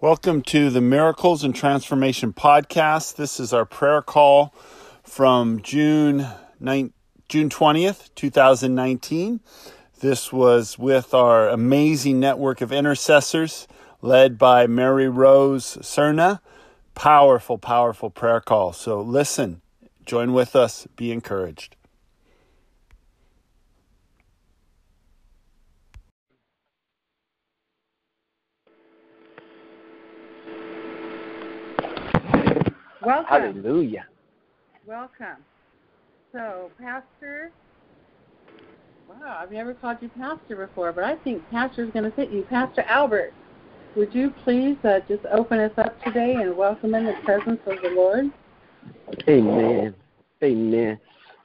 [0.00, 3.14] Welcome to the Miracles and Transformation podcast.
[3.14, 4.52] This is our prayer call
[5.04, 6.26] from June
[6.58, 6.92] 9,
[7.28, 9.38] June 20th, 2019.
[10.00, 13.68] This was with our amazing network of intercessors
[14.02, 16.40] led by Mary Rose Cerna.
[16.96, 18.72] Powerful, powerful prayer call.
[18.72, 19.62] So listen,
[20.04, 21.76] join with us, be encouraged.
[33.04, 33.26] Welcome.
[33.28, 34.06] Hallelujah.
[34.86, 35.44] Welcome.
[36.32, 37.50] So, Pastor,
[39.08, 42.30] wow, I've never called you Pastor before, but I think Pastor is going to fit
[42.30, 42.42] you.
[42.50, 43.32] Pastor Albert,
[43.96, 47.76] would you please uh, just open us up today and welcome in the presence of
[47.82, 48.26] the Lord?
[49.28, 49.94] Amen.
[50.42, 50.98] Amen.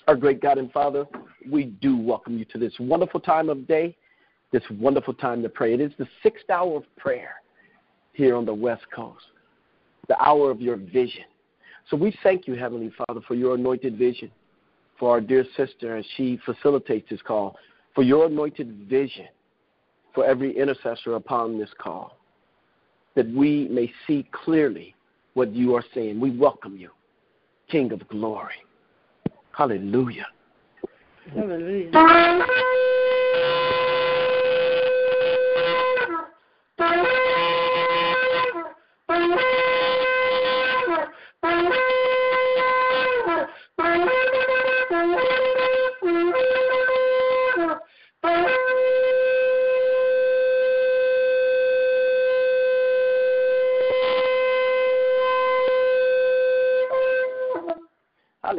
[0.07, 1.05] Our great God and Father,
[1.49, 3.95] we do welcome you to this wonderful time of day,
[4.51, 5.73] this wonderful time to pray.
[5.73, 7.35] It is the sixth hour of prayer
[8.13, 9.23] here on the West Coast,
[10.07, 11.25] the hour of your vision.
[11.89, 14.31] So we thank you, Heavenly Father, for your anointed vision,
[14.99, 17.55] for our dear sister as she facilitates this call,
[17.95, 19.27] for your anointed vision
[20.13, 22.17] for every intercessor upon this call,
[23.15, 24.93] that we may see clearly
[25.33, 26.19] what you are saying.
[26.19, 26.91] We welcome you,
[27.69, 28.53] King of glory.
[29.51, 30.27] Hallelujah.
[31.93, 32.45] Hallelujah.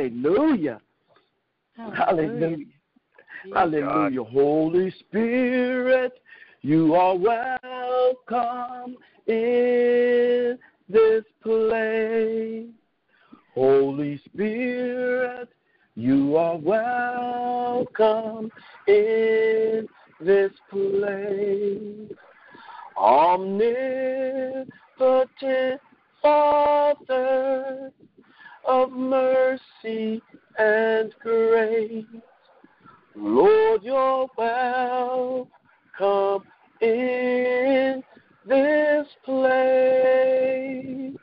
[0.01, 0.81] Hallelujah.
[1.77, 2.65] Hallelujah.
[3.53, 4.25] Hallelujah.
[4.25, 6.13] Holy Spirit,
[6.63, 12.67] you are welcome in this place.
[13.55, 15.51] Holy Spirit,
[15.97, 18.51] you are welcome
[18.89, 19.87] in
[20.19, 22.11] this place.
[22.97, 24.67] Omnipotent
[26.23, 27.93] Father
[28.71, 30.23] of mercy
[30.57, 32.05] and grace.
[33.17, 35.49] Lord, you're welcome
[36.81, 38.05] in
[38.47, 41.17] this place.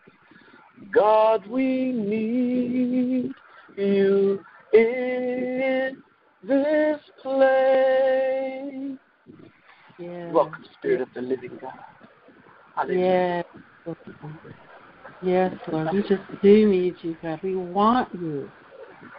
[0.92, 3.32] God, we need
[3.78, 4.44] you
[4.74, 6.04] in
[6.44, 8.98] this place.
[9.98, 10.32] Yeah.
[10.34, 11.72] Welcome, Spirit of the living God.
[12.90, 13.46] Yes.
[15.22, 15.90] Yes, Lord.
[15.94, 17.40] We just do need you, God.
[17.42, 18.50] We want you.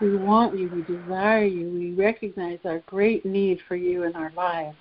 [0.01, 0.69] We want you.
[0.69, 1.71] We desire you.
[1.71, 4.77] We recognize our great need for you in our lives.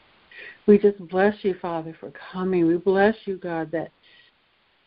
[0.68, 2.68] We just bless you, Father, for coming.
[2.68, 3.90] We bless you, God, that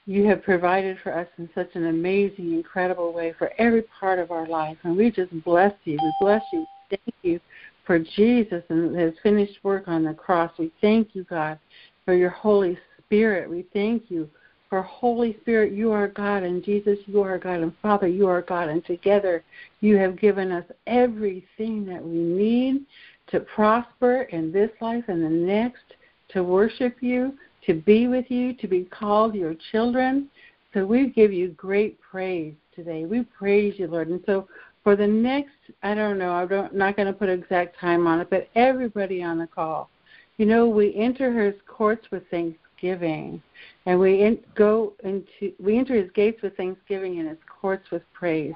[0.07, 4.31] you have provided for us in such an amazing, incredible way for every part of
[4.31, 4.77] our life.
[4.85, 5.99] And we just bless you.
[6.01, 6.67] We bless you.
[6.91, 7.41] Thank you
[7.87, 10.53] for Jesus and his finished work on the cross.
[10.59, 11.59] We thank you, God,
[12.05, 13.51] for your Holy Spirit.
[13.51, 14.29] We thank you
[14.71, 18.41] for Holy Spirit, you are God, and Jesus, you are God, and Father, you are
[18.41, 19.43] God, and together
[19.81, 22.87] you have given us everything that we need
[23.27, 25.83] to prosper in this life and the next,
[26.29, 27.35] to worship you,
[27.67, 30.31] to be with you, to be called your children.
[30.73, 33.05] So we give you great praise today.
[33.05, 34.09] We praise you, Lord.
[34.09, 34.47] And so
[34.85, 35.51] for the next,
[35.83, 39.39] I don't know, I'm not going to put exact time on it, but everybody on
[39.39, 39.91] the call,
[40.39, 45.95] you know, we enter his courts with thanksgiving, and we in, go into we enter
[45.95, 48.55] his gates with thanksgiving and his courts with praise.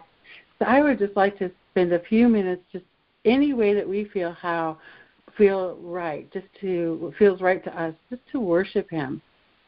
[0.58, 2.84] So I would just like to spend a few minutes just
[3.24, 4.78] any way that we feel how
[5.36, 9.20] feel right, just to feels right to us, just to worship him.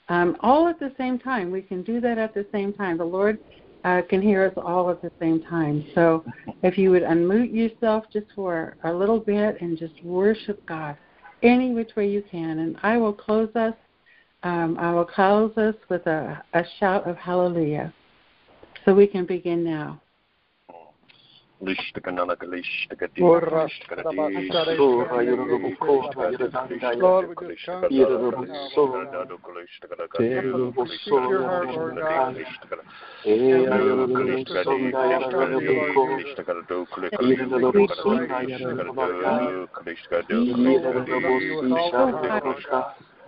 [0.09, 1.51] Um, all at the same time.
[1.51, 2.99] We can do that at the same time.
[2.99, 3.39] The Lord
[3.85, 5.85] uh, can hear us all at the same time.
[5.95, 6.25] So
[6.63, 10.97] if you would unmute yourself just for a little bit and just worship God
[11.43, 12.61] any which way you can.
[12.61, 13.75] And I will close us
[14.43, 17.93] um, I will close us with a, a shout of hallelujah.
[18.85, 20.01] So we can begin now.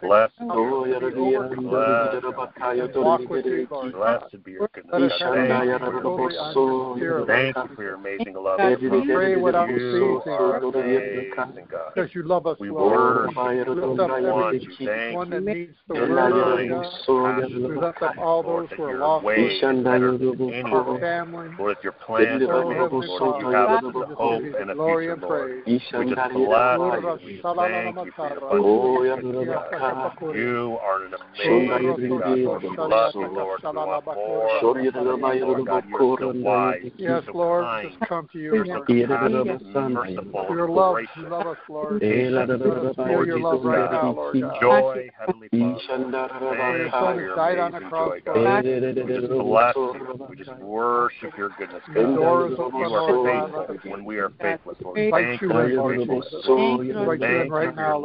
[0.01, 1.01] Blessed be Oh, your
[3.93, 4.69] Blessed be have
[5.49, 6.55] Thank you for your fully goodness.
[6.55, 7.27] so, understood.
[7.27, 8.59] Thank you for your amazing love.
[8.59, 11.93] Pray without ceasing, are God, God.
[11.95, 13.75] because you love us, We worship you.
[13.75, 14.87] Lift up We every want you.
[14.87, 16.85] Thank one that needs the word, Lord mind, God.
[17.07, 20.53] passion, We lift up all those who are lost, way is Ishanda, better yada, than
[20.67, 21.01] our anything.
[21.01, 21.49] family.
[21.59, 24.57] Lord, your plans Yada, are Oh, made, Heavenly Lord, you have we the hope you
[24.57, 25.65] and the future, Lord.
[25.67, 27.27] We just bless you.
[27.27, 28.39] We thank you for your
[29.91, 30.19] abundant yada, goodness, God.
[30.19, 30.37] bakaya.
[30.37, 32.63] You are an amazing God, Lord.
[32.63, 33.61] We love you, Lord.
[33.63, 35.85] We want more of yada, you, bakaya, Lord God.
[35.85, 36.91] yada, You're so wise.
[36.99, 38.89] Yes, Lord, just come to you, You're so Lord.
[38.89, 39.93] Yada, compassionate, yada, bakaya.
[39.93, 41.17] merciful, Your love, gracious.
[41.17, 42.01] you love us, Lord.
[42.01, 44.61] Feel your love right now, Lord God.
[44.61, 45.81] Joy, Heavenly Father.
[45.81, 48.19] Ishanda, yada, For your Thank son you has for your died on the cross
[48.99, 50.27] We just bless you.
[50.29, 52.15] We just worship your goodness, The God.
[52.15, 55.11] doors open You are faithful when we are faithless, Lord.
[55.11, 56.27] Thank you you for in, your Lord faithfulness.
[56.31, 56.45] Jesus.
[56.47, 57.21] so, Thank you, yada, Lord.
[57.21, 57.99] Invite you in Thank you right for your now,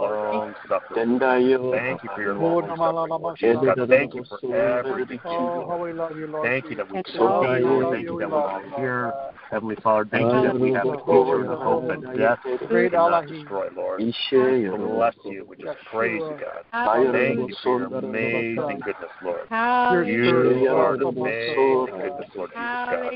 [1.60, 1.90] Lord God.
[1.90, 2.04] long suffering.
[2.04, 5.20] Tenda, yada, Thank you for your Lord, long suffering, Lord God, thank you for everything.
[5.26, 7.14] Oh, how we love you, Lord Thank you that we Jesus.
[7.14, 7.84] can oh, love you, Lord.
[7.84, 7.96] Lord.
[7.96, 9.02] Thank you that we love can you, hear.
[9.04, 9.34] Lord God.
[9.52, 12.40] Heavenly Father, thank you oh, that we have a future and a hope that death
[12.68, 14.02] Great cannot destroy, Lord.
[14.02, 15.46] Ishe, So bless you.
[15.48, 17.12] We just praise you, God.
[17.14, 19.48] Thank you for your amazing goodness, Lord.
[19.48, 20.24] Your Hallelujah.
[20.26, 22.60] spirit, You are Lord, an come on, amazing goodness, Lord Jesus,
[22.90, 23.12] God.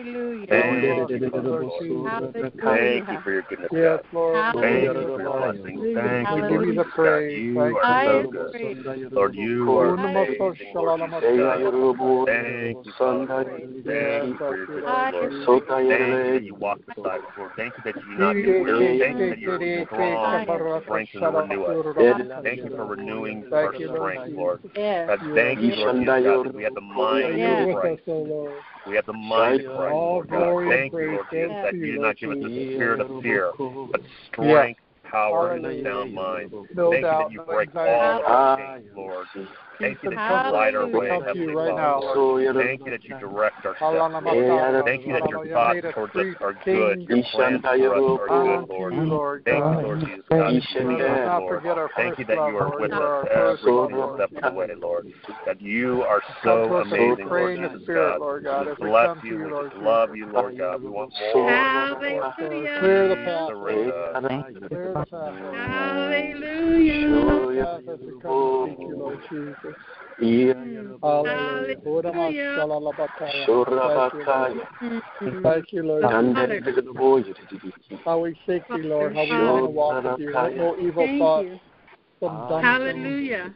[0.50, 0.86] Thank
[1.18, 2.34] you, Father, Lord Lord.
[2.34, 4.02] Thank you for your goodness, God.
[4.54, 5.96] Thank you for your blessings.
[5.96, 7.18] Thank you, Lord Jesus, God.
[7.18, 8.47] You are so good.
[8.52, 8.78] Praise.
[9.12, 11.62] Lord, you are Unamaso amazing, Lord Jesus, God.
[11.62, 12.26] shalalamaso.
[12.26, 13.46] Thank you, Father.
[13.86, 15.32] Thank you for your goodness, Lord.
[15.46, 17.52] Thank you yere you walk beside us, Lord.
[17.56, 19.00] Thank you that you do not get weary.
[19.00, 20.46] Thank you that you're strong,
[20.84, 22.28] strength, and renew us.
[22.44, 24.60] Thank you for renewing our Thank you, strength, Lord.
[25.08, 27.48] God, thank you, Lord Jesus, God, that we have the mind Yeah.
[27.48, 28.02] of You're Christ.
[28.88, 30.70] We have the mind of Christ, Lord God.
[30.70, 33.52] Thank you, Lord Jesus, that you you, did not give us the spirit of fear,
[33.92, 34.02] but
[34.32, 34.80] strength,
[35.12, 35.84] power, and a Hallelujah.
[35.84, 36.52] sound mind.
[36.52, 39.28] Thank you that you break all of our chains, Lord.
[39.36, 42.56] Ah, Thank you that and you light our comfort way, Heavenly right Father, Lord.
[42.56, 44.86] Thank you that you direct our steps, Lord.
[44.86, 47.02] Thank you that your thoughts towards us are good.
[47.08, 49.44] Your plans for us are good, Lord.
[49.46, 51.58] Thank you, Lord Jesus, God, that you Let lead us us, not Lord.
[51.58, 54.52] forget our Thank you that you are with us our every single step of the
[54.52, 55.12] way, Lord.
[55.46, 58.20] That you are so to us in the amazing, Lord Jesus, God.
[58.22, 59.38] We just bless you.
[59.38, 60.82] you, We just love you, Lord God.
[60.82, 61.50] We want more.
[61.50, 62.80] Hallelujah.
[62.80, 63.94] Clear the path, Lord.
[64.14, 64.68] Surrender.
[64.68, 67.47] Clear the path, Hallelujah.
[67.58, 69.76] Clear the path as we come to seek you, Lord Jesus.
[70.22, 71.00] Mm.
[71.02, 71.78] Hallelujah.
[72.14, 72.68] Hallelujah.
[73.24, 74.14] Thank you, Lord.
[75.44, 76.04] Thank you, Lord.
[78.06, 79.16] How we seek you, Lord.
[79.16, 80.34] How we want to walk with you.
[80.34, 81.60] Let no evil Thank thoughts, you.
[82.20, 83.54] some dumb things, Hallelujah.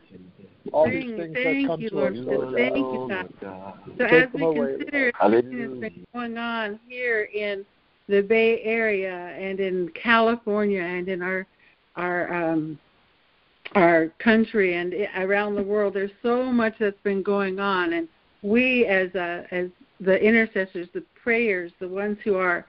[0.74, 2.14] all these Thank, things that thank come you, to Lord.
[2.14, 3.26] us, Just Lord thank God.
[3.26, 3.74] you, God.
[3.98, 7.66] So Take as them we away, consider everything that's been going on here in
[8.08, 11.46] the Bay Area and in California and in our
[11.98, 12.80] our um,
[13.76, 18.08] our country and around the world, there's so much that's been going on, and
[18.42, 19.70] we as uh, as
[20.00, 22.66] the intercessors, the prayers, the ones who are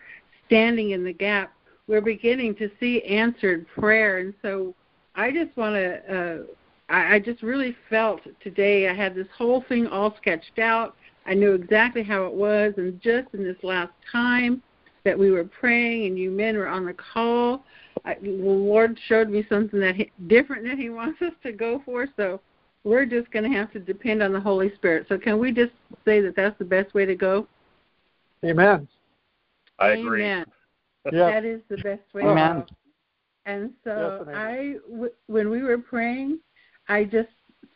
[0.47, 1.53] standing in the gap,
[1.89, 4.75] we're beginning to see answered prayer, and so
[5.15, 6.15] I just want to.
[6.15, 6.43] Uh,
[6.89, 10.95] I, I just really felt today I had this whole thing all sketched out.
[11.27, 14.63] I knew exactly how it was, and just in this last time
[15.05, 17.65] that we were praying and you men were on the call,
[18.05, 21.83] I, the Lord showed me something that he, different that He wants us to go
[21.85, 22.07] for.
[22.17, 22.41] So
[22.85, 25.07] we're just going to have to depend on the Holy Spirit.
[25.09, 25.73] So can we just
[26.05, 27.47] say that that's the best way to go?
[28.45, 28.89] Amen.
[29.79, 30.25] I agree.
[30.25, 30.47] Amen.
[31.07, 31.15] Yes.
[31.15, 32.57] That is the best way Amen.
[32.57, 32.67] to go.
[33.47, 34.35] And so Yes, amen.
[34.37, 36.39] I, w- when we were praying,
[36.89, 37.29] I just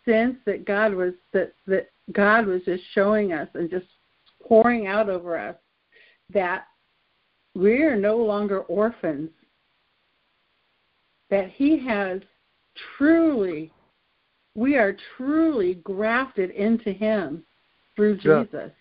[0.05, 3.87] sensed that God was that that God was just showing us and just
[4.47, 5.57] pouring out over us
[6.33, 6.67] that
[7.55, 9.31] we are no longer orphans.
[11.31, 12.21] That He has
[12.97, 13.73] truly,
[14.55, 17.45] we are truly grafted into Him
[17.95, 18.45] through Yeah.
[18.45, 18.73] Jesus.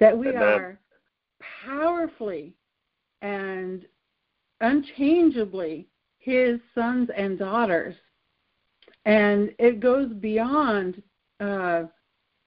[0.00, 0.42] That we Amen.
[0.42, 0.80] are
[1.64, 2.54] powerfully
[3.22, 3.84] and
[4.60, 7.94] unchangeably his sons and daughters
[9.04, 11.02] and it goes beyond
[11.40, 11.84] uh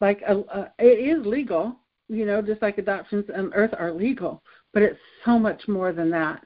[0.01, 1.75] like a, a, it is legal
[2.09, 6.09] you know just like adoptions on earth are legal but it's so much more than
[6.09, 6.45] that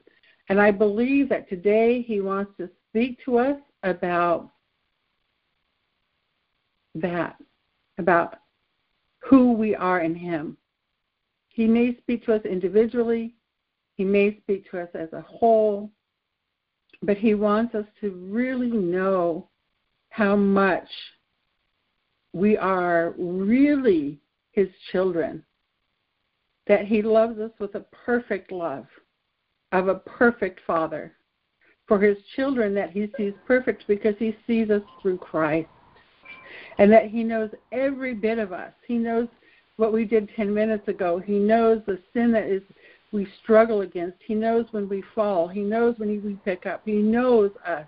[0.49, 4.51] and i believe that today he wants to speak to us about
[6.95, 7.35] that
[7.97, 8.39] about
[9.19, 10.57] who we are in him.
[11.49, 13.33] He may speak to us individually.
[13.95, 15.89] He may speak to us as a whole,
[17.01, 19.47] but He wants us to really know
[20.09, 20.87] how much
[22.33, 24.19] we are really
[24.51, 25.43] His children.
[26.67, 28.85] That He loves us with a perfect love
[29.79, 31.13] of a perfect Father.
[31.87, 35.69] For His children, that He sees perfect because He sees us through Christ.
[36.77, 38.73] and that He knows every bit of us.
[38.87, 39.27] He knows
[39.77, 41.19] what we did 10 minutes ago.
[41.19, 42.61] He knows the sin that is
[43.11, 44.17] we struggle against.
[44.25, 45.47] He knows when we fall.
[45.47, 46.81] He knows when we pick up.
[46.85, 47.85] He knows us.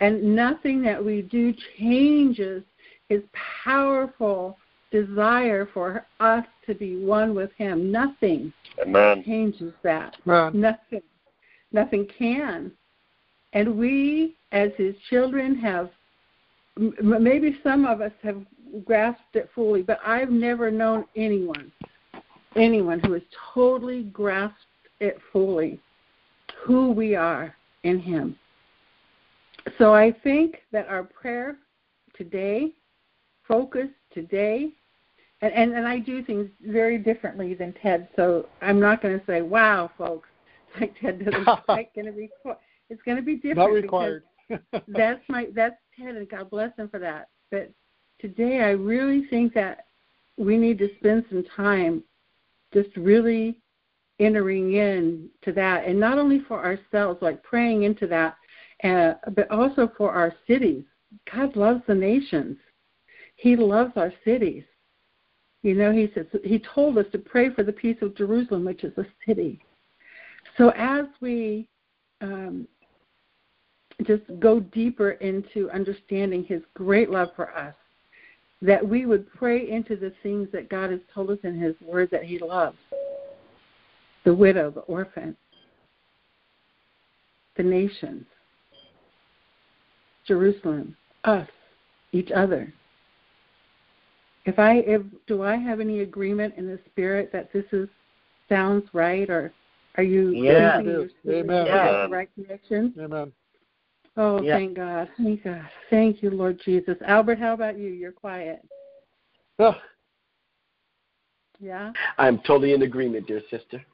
[0.00, 2.62] And nothing that we do changes
[3.08, 3.22] his
[3.64, 4.56] powerful
[4.90, 7.92] desire for us to be one with him.
[7.92, 9.22] Nothing Amen.
[9.24, 10.16] changes that.
[10.54, 11.02] Nothing.
[11.72, 12.72] Nothing can.
[13.52, 15.90] And we, as his children, have
[16.76, 18.42] maybe some of us have
[18.84, 21.72] grasped it fully, but I've never known anyone,
[22.56, 23.22] anyone who has
[23.54, 24.56] totally grasped
[25.00, 25.80] it fully,
[26.64, 28.36] who we are in Him.
[29.78, 31.56] So I think that our prayer
[32.16, 32.72] today,
[33.46, 34.70] focus today,
[35.42, 39.26] and, and, and I do things very differently than Ted, so I'm not going to
[39.26, 40.28] say, wow, folks,
[40.80, 41.34] like Ted does.
[41.68, 42.28] It's going to be,
[42.88, 43.58] it's going to be different.
[43.58, 44.24] Not required.
[44.88, 47.28] that's my, that's Ted, and God bless him for that.
[47.50, 47.70] But
[48.20, 49.86] today I really think that
[50.36, 52.02] we need to spend some time
[52.72, 53.58] just really
[54.18, 58.36] entering in to that, and not only for ourselves, like praying into that,
[58.84, 60.84] uh, but also for our cities.
[61.32, 62.56] God loves the nations.
[63.36, 64.64] He loves our cities.
[65.62, 68.84] You know, he says he told us to pray for the peace of Jerusalem, which
[68.84, 69.60] is a city.
[70.56, 71.66] So as we
[72.20, 72.66] um,
[74.06, 77.74] just go deeper into understanding His great love for us,
[78.62, 82.10] that we would pray into the things that God has told us in His Word
[82.10, 82.76] that He loves
[84.24, 85.34] the widow, the orphan,
[87.56, 88.26] the nations,
[90.26, 91.48] Jerusalem, us,
[92.12, 92.72] each other.
[94.44, 97.88] If I if do I have any agreement in the spirit that this is
[98.48, 99.52] sounds right or
[99.96, 100.78] are you yeah.
[100.78, 101.10] Amen.
[101.26, 102.06] Yeah.
[102.06, 102.94] the right connection?
[102.98, 103.32] Amen.
[104.16, 104.56] Oh, Yeah.
[104.56, 105.08] thank God.
[105.16, 105.68] Thank God.
[105.88, 106.96] Thank you, Lord Jesus.
[107.06, 107.90] Albert, how about you?
[107.90, 108.66] You're quiet.
[109.58, 109.76] Oh,
[111.58, 111.92] Yeah?
[112.16, 113.84] I'm totally in agreement, dear sister.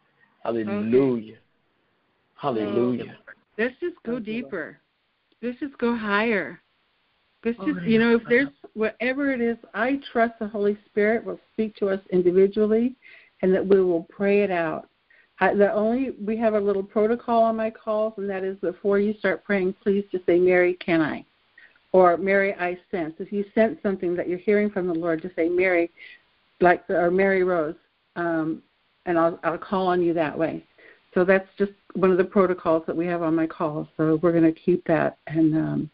[0.44, 1.36] Hallelujah.
[1.36, 2.40] Oh.
[2.40, 3.16] Hallelujah.
[3.58, 4.78] Let's just go deeper.
[5.42, 6.60] Let's just go higher.
[7.44, 11.24] Let's just, oh, you know, if there's whatever it is, I trust the Holy Spirit
[11.24, 12.96] will speak to us individually
[13.42, 14.88] and that we will pray it out.
[15.40, 19.14] The only we have a little protocol on my calls, and that is before you
[19.18, 21.24] start praying, please just say, "Mary, can I?"
[21.92, 25.36] or "Mary, I sense." If you sense something that you're hearing from the Lord, just
[25.36, 25.90] say, "Mary,"
[26.60, 27.76] like or Mary Rose,
[28.16, 28.62] um,
[29.04, 30.64] and I'll I'll call on you that way.
[31.12, 33.88] So that's just one of the protocols that we have on my calls.
[33.96, 35.18] So we're going to keep that.
[35.26, 35.90] And um,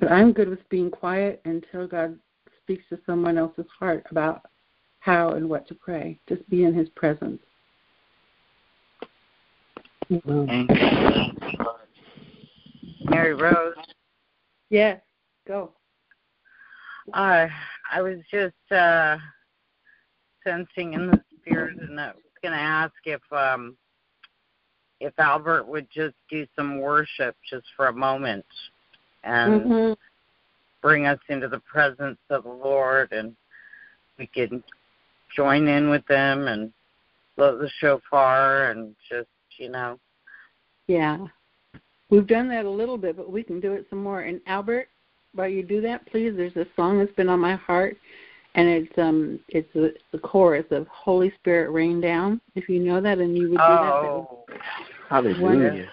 [0.00, 2.18] but I'm good with being quiet until God
[2.62, 4.42] speaks to someone else's heart about
[5.00, 6.18] how and what to pray.
[6.28, 7.40] Just be in His presence.
[13.10, 13.74] Mary Rose.
[14.70, 15.00] Yes,
[15.46, 15.72] go.
[17.12, 17.46] Uh,
[17.92, 19.16] I was just uh,
[20.42, 23.76] sensing in the spirit, and I was going to ask if um,
[25.00, 28.46] if Albert would just do some worship just for a moment
[29.22, 29.92] and hmm
[30.80, 33.34] bring us into the presence of the Lord, and
[34.18, 34.62] we can
[35.34, 36.70] join in with them and
[37.36, 39.98] blow the shofar and just you know.
[40.86, 41.18] Yeah.
[42.10, 44.20] We've done that a little bit, but we can do it some more.
[44.20, 44.88] And Albert,
[45.34, 47.96] while you do that, please, there's a song that's been on my heart,
[48.54, 52.40] and it's um it's the, the chorus of Holy Spirit Rain Down.
[52.54, 54.44] If you know that and you would do that Oh,
[55.08, 55.88] Hallelujah.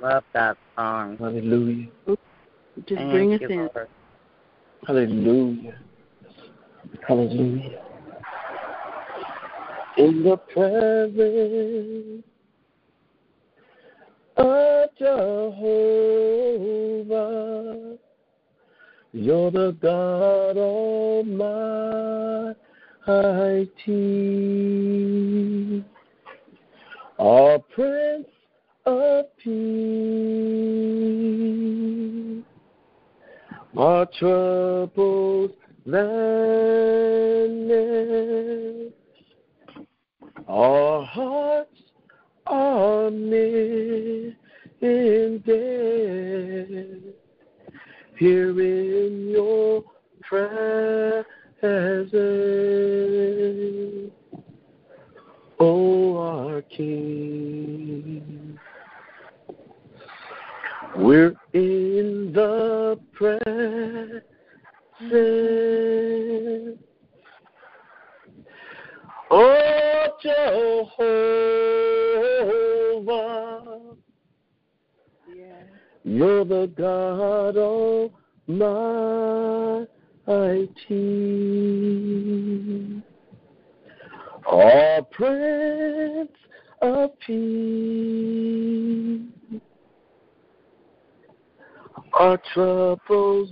[0.00, 1.16] love that song.
[1.18, 1.88] Hallelujah.
[2.06, 3.56] just Thank bring us in.
[3.74, 3.88] Lord.
[4.86, 5.78] Hallelujah.
[7.06, 7.80] Hallelujah.
[9.96, 12.24] In the presence
[14.40, 15.60] of Jehovah,
[19.12, 21.84] you're the God Almighty,
[27.18, 28.28] our Prince
[28.86, 29.60] of Peace.
[33.76, 35.50] Our troubles
[35.86, 36.02] vanish.
[40.48, 41.69] Our hearts
[42.50, 44.36] are mended
[48.18, 49.84] here in your
[50.22, 51.26] presence.
[55.60, 58.58] Oh, our King.
[60.96, 64.24] We're in the presence
[69.32, 71.99] Oh, Jehovah,
[75.34, 75.62] Yeah.
[76.04, 78.10] you're the God Almighty.
[84.46, 86.30] our Prince
[86.82, 88.40] of Peace.
[92.14, 93.50] Our troubles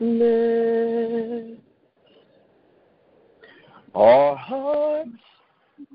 [0.00, 1.58] endless.
[3.94, 5.10] Our hearts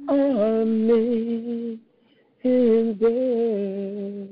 [0.07, 1.79] are made
[2.43, 4.27] in there.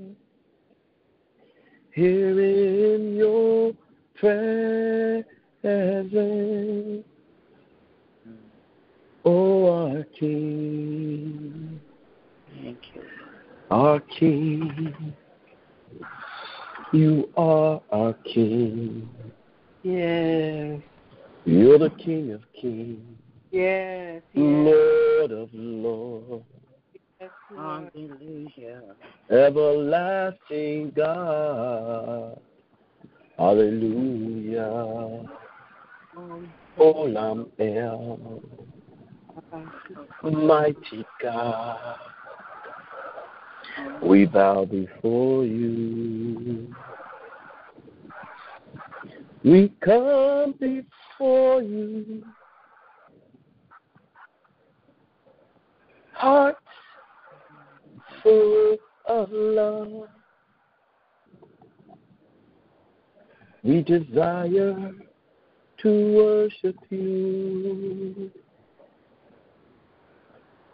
[1.91, 3.73] Here in your
[4.15, 5.25] presence.
[9.23, 11.79] Oh, our King.
[12.61, 13.01] Thank you.
[13.71, 15.13] Our King.
[16.93, 19.09] You are our King.
[19.83, 20.81] Yes.
[21.45, 23.14] You're the King of Kings.
[23.55, 24.21] Yes.
[24.33, 24.43] Yes.
[24.43, 26.43] Lord of Lords.
[27.21, 27.89] yes Lord.
[27.95, 28.81] Hallelujah.
[29.31, 32.37] Everlasting God.
[33.37, 35.29] Hallelujah.
[36.77, 38.41] Olam El.
[40.21, 41.95] Mighty God.
[44.03, 46.75] We bow before you.
[49.45, 52.25] We come before you.
[56.15, 56.59] Hearts
[58.23, 60.07] full of love.
[63.63, 64.91] We desire
[65.81, 68.31] to worship you,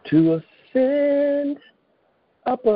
[0.09, 0.41] to
[0.73, 1.57] ascend
[2.45, 2.67] above.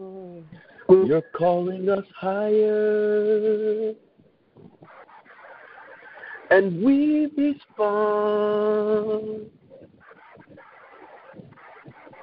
[0.00, 0.44] Mm.
[0.88, 3.94] You're calling us higher,
[6.50, 9.50] and we respond.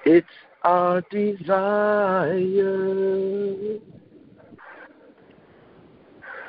[0.06, 0.28] It's
[0.64, 1.94] our desire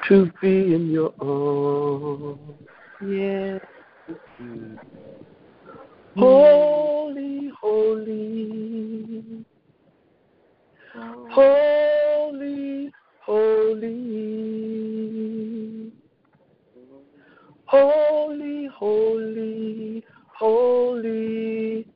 [0.08, 2.38] to be in your arms.
[3.06, 3.60] Yes.
[6.16, 9.44] Holy, holy,
[10.94, 11.28] oh.
[11.30, 12.90] holy,
[13.20, 14.14] holy,
[17.66, 21.86] holy, holy, holy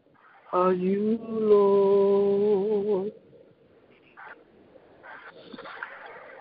[0.53, 3.13] are you, Lord.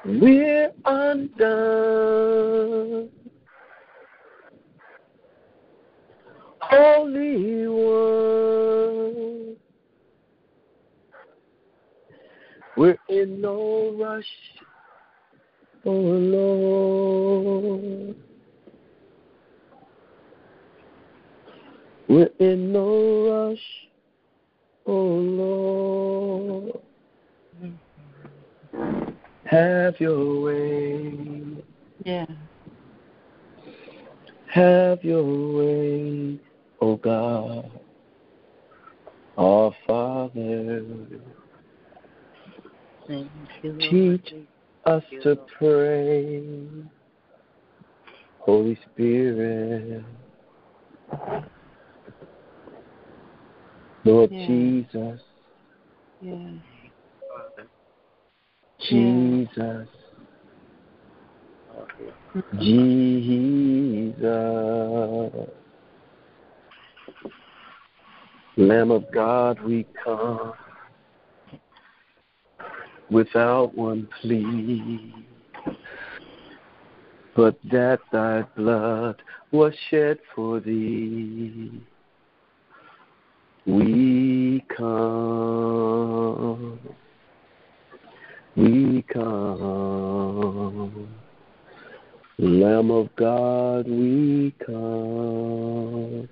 [0.05, 3.09] We're undone.
[6.61, 9.57] Holy One.
[12.77, 14.23] We're in no rush,
[15.83, 18.15] oh Lord.
[22.09, 23.59] We're in no rush,
[24.85, 26.79] oh Lord.
[29.45, 31.63] Have your way,
[32.05, 32.25] Yeah.
[34.49, 35.23] have your
[35.57, 36.39] way,
[36.81, 37.69] oh God.
[39.37, 40.83] Our Father,
[43.07, 43.77] Thank you.
[43.89, 44.33] Teach
[44.85, 46.61] us to pray.
[48.39, 50.03] Holy Spirit,
[54.05, 54.29] Lord.
[54.29, 55.21] Jesus,
[56.21, 56.49] Yeah.
[58.89, 59.87] Jesus,
[62.59, 64.17] Jesus.
[68.57, 70.53] Lamb of God, we come
[73.11, 75.13] without one plea,
[77.35, 81.83] but that thy blood was shed for thee.
[83.67, 85.59] We come,
[88.55, 91.09] we come.
[92.37, 96.29] Lamb of God, we come.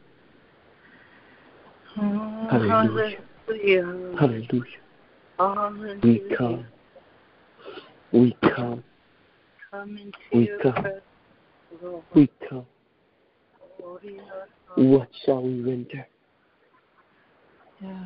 [2.49, 3.17] Hallelujah.
[3.49, 4.15] Hallelujah.
[4.17, 4.63] Hallelujah.
[5.37, 6.01] Hallelujah.
[6.03, 6.65] We come.
[8.13, 8.83] We come.
[9.71, 9.99] Come
[10.33, 10.85] We come.
[12.13, 12.65] We come.
[13.77, 14.23] Glory to
[14.77, 14.85] God.
[14.85, 16.07] What shall we render?
[17.81, 18.05] Yeah.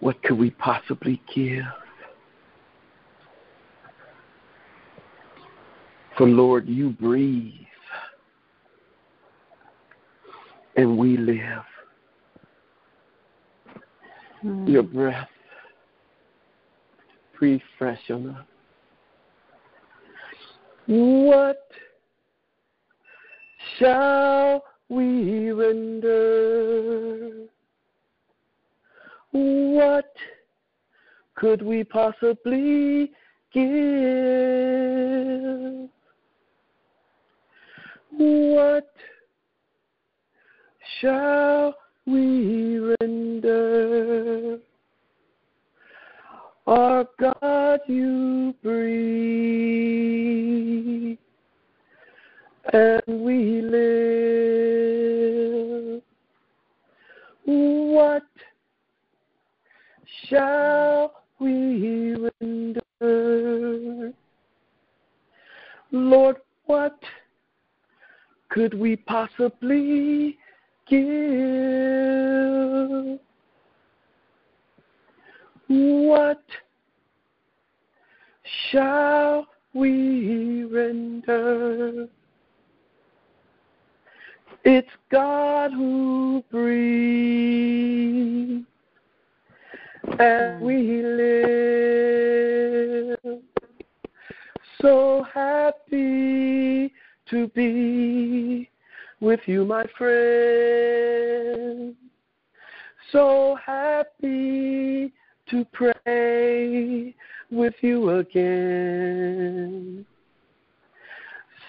[0.00, 1.64] What could we possibly give?
[6.16, 7.52] For Lord, you breathe
[10.76, 11.64] and we live.
[14.44, 14.68] Mm.
[14.70, 15.28] Your breath
[17.38, 18.44] breathe fresh on us.
[20.86, 21.68] What
[23.78, 27.46] shall we render?
[29.36, 30.12] What
[31.34, 33.12] could we possibly
[33.52, 33.66] give?
[38.16, 38.90] What
[41.00, 41.74] shall
[42.06, 44.58] we render?
[46.66, 49.98] Our God, you breathe,
[52.72, 54.26] and we live.
[57.44, 58.22] What
[60.24, 64.12] shall we render?
[65.92, 66.98] Lord, what
[68.48, 70.38] could we possibly
[70.88, 71.06] give?
[75.68, 76.42] What
[78.70, 82.08] shall we render?
[84.64, 87.04] It's God who breathes,
[90.18, 91.96] and we live.
[94.80, 96.92] So happy
[97.30, 98.70] to be
[99.20, 101.94] with you, my friend.
[103.12, 105.12] So happy
[105.50, 107.14] to pray
[107.50, 110.04] with you again.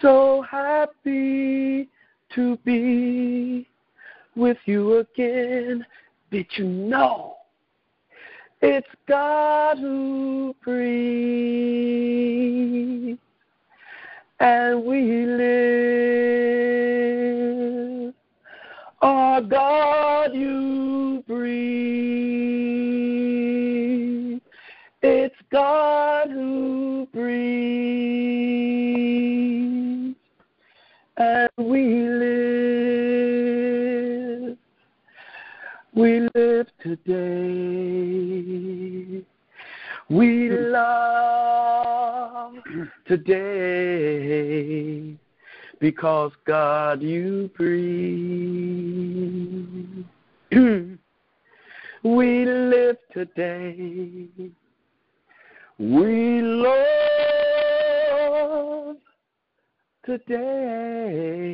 [0.01, 1.89] So happy
[2.35, 3.67] to be
[4.35, 5.85] with you again.
[6.31, 7.36] Did you know?
[8.59, 10.87] It's God who breathes,
[14.39, 16.27] and we live.
[19.01, 21.61] Our God, you breathe.
[25.03, 27.37] It's God who breathes,
[31.17, 32.57] and we live.
[35.93, 36.46] We live
[36.87, 38.07] today.
[40.09, 41.83] We love
[43.05, 44.37] today
[45.79, 48.15] because God you breathe.
[52.03, 54.29] we live today.
[55.77, 57.67] We love
[60.05, 61.47] today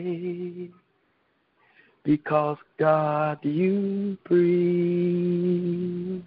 [2.03, 6.21] because God you breathe.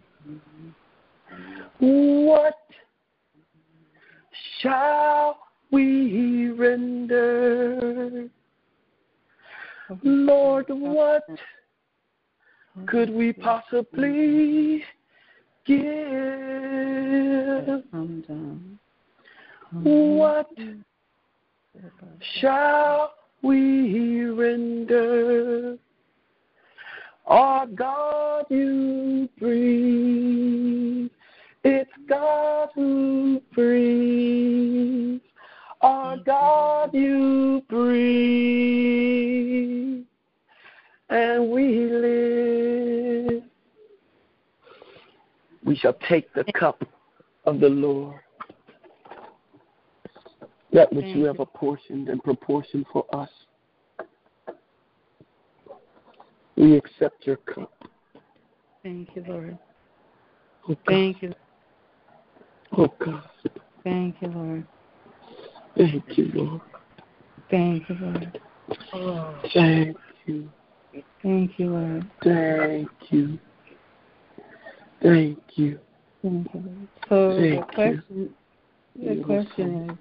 [1.79, 2.55] What
[4.61, 5.39] shall
[5.71, 8.29] we render?
[10.03, 11.25] Lord, what
[12.87, 14.83] could we possibly
[15.67, 15.77] give?
[19.83, 20.49] What
[22.41, 23.13] shall
[23.47, 25.79] we render?
[27.27, 31.11] Our God, you breathe.
[31.65, 35.23] It's God who breathes.
[35.81, 38.87] Our God, you breathe.
[41.09, 43.43] And we live.
[45.65, 46.85] We shall take the cup
[47.45, 48.21] of the Lord,
[50.77, 53.31] that which you have apportioned and proportioned for us.
[56.55, 57.73] We accept your cup.
[58.83, 59.59] Thank you, Lord.
[60.69, 61.33] Oh Thank you.
[62.77, 63.25] Oh God.
[63.85, 64.67] Thank you, Lord.
[65.79, 66.61] Thank you, Lord.
[67.51, 68.41] Thank you, Lord.
[69.55, 70.51] Thank you.
[71.23, 72.11] Thank you, Lord.
[72.23, 73.39] Thank you.
[75.03, 75.79] Thank you.
[76.23, 77.63] Thank you, So the Thank you.
[77.65, 78.31] question,
[78.95, 79.97] the You're question is,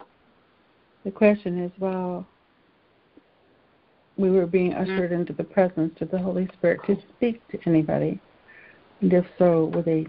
[1.06, 2.28] the question is, while
[4.18, 4.91] we were being mm-hmm.
[4.91, 8.20] ushered into the presence of the Holy Spirit to speak to anybody,
[9.02, 10.08] and if so, would they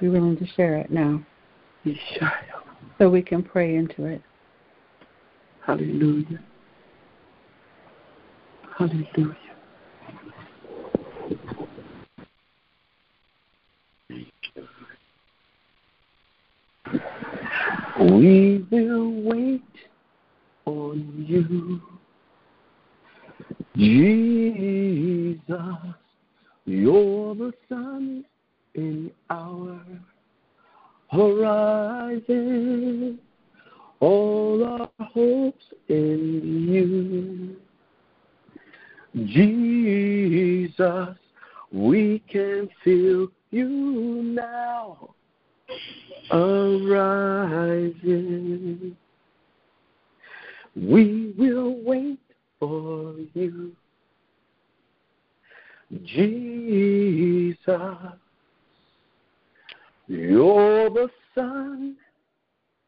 [0.00, 1.24] be willing to share it now,
[2.98, 4.22] so we can pray into it?
[5.64, 6.40] Hallelujah.
[8.76, 9.36] Hallelujah.
[18.00, 19.62] We will wait
[20.66, 21.80] on you,
[23.76, 25.40] Jesus.
[26.66, 28.24] You're the sun
[28.74, 29.80] in our
[31.10, 33.18] horizon.
[34.00, 37.56] All our hopes in you.
[39.26, 41.16] Jesus,
[41.72, 45.14] we can feel you now
[46.32, 47.94] arising.
[50.76, 52.18] We will wait
[52.58, 53.72] for you.
[56.04, 57.58] Jesus,
[60.08, 61.96] you're the sun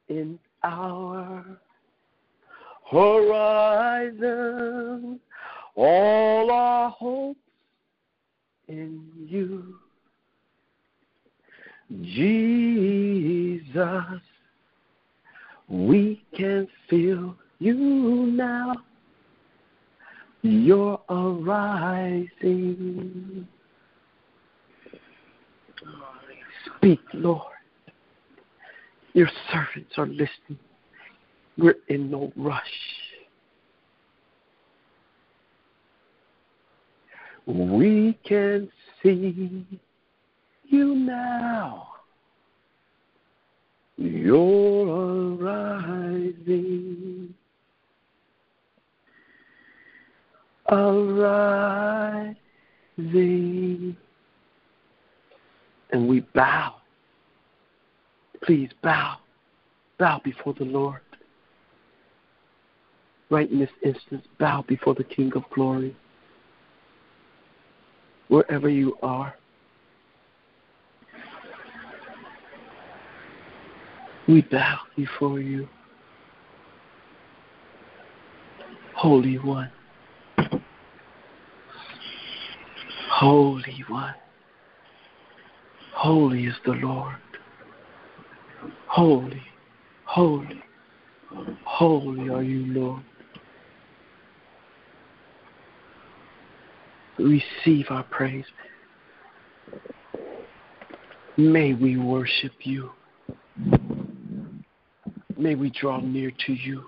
[0.08, 1.44] in our
[2.90, 4.30] horizon,
[5.76, 7.38] all our hopes
[8.68, 9.76] in you.
[12.02, 12.72] Jesus,
[15.68, 17.74] we can feel you
[18.32, 18.74] now.
[20.42, 22.28] You're arising.
[26.76, 27.52] Speak, Lord.
[29.14, 30.58] Your servants are listening.
[31.56, 32.62] We're in no rush.
[37.46, 38.68] We can
[39.02, 39.64] see
[40.68, 41.88] you now.
[43.96, 47.34] You're arising.
[50.68, 52.36] Arising.
[55.90, 56.76] And we bow.
[58.42, 59.16] Please bow.
[59.98, 61.00] Bow before the Lord.
[63.30, 65.96] Right in this instance, bow before the King of glory.
[68.28, 69.34] Wherever you are.
[74.28, 75.68] We bow before you.
[78.94, 79.70] Holy One.
[83.18, 84.14] Holy One.
[85.94, 87.16] Holy is the Lord.
[88.88, 89.42] Holy,
[90.04, 90.62] holy,
[91.64, 93.02] holy are you, Lord.
[97.18, 98.44] Receive our praise.
[101.38, 102.90] May we worship you.
[105.38, 106.84] May we draw near to you.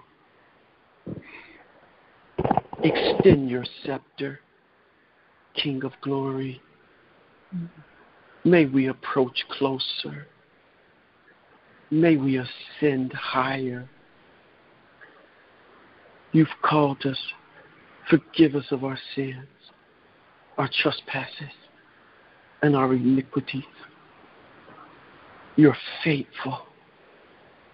[2.85, 4.41] Extend your scepter,
[5.62, 6.61] King of glory.
[8.44, 10.27] May we approach closer.
[11.90, 13.88] May we ascend higher.
[16.33, 17.18] You've called us.
[18.09, 19.47] Forgive us of our sins,
[20.57, 21.53] our trespasses,
[22.62, 23.64] and our iniquities.
[25.57, 26.61] You're faithful.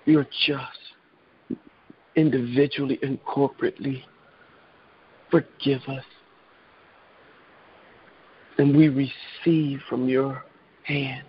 [0.07, 1.59] You're just,
[2.17, 4.03] individually and corporately.
[5.31, 6.05] Forgive us.
[8.59, 10.45] And we receive from your
[10.85, 11.25] hand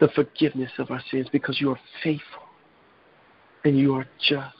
[0.00, 2.42] the forgiveness of our sins because you are faithful
[3.64, 4.56] and you are just.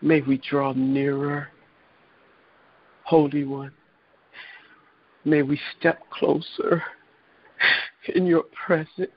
[0.00, 1.48] May we draw nearer,
[3.04, 3.72] Holy One.
[5.24, 6.82] May we step closer
[8.14, 9.10] in your presence.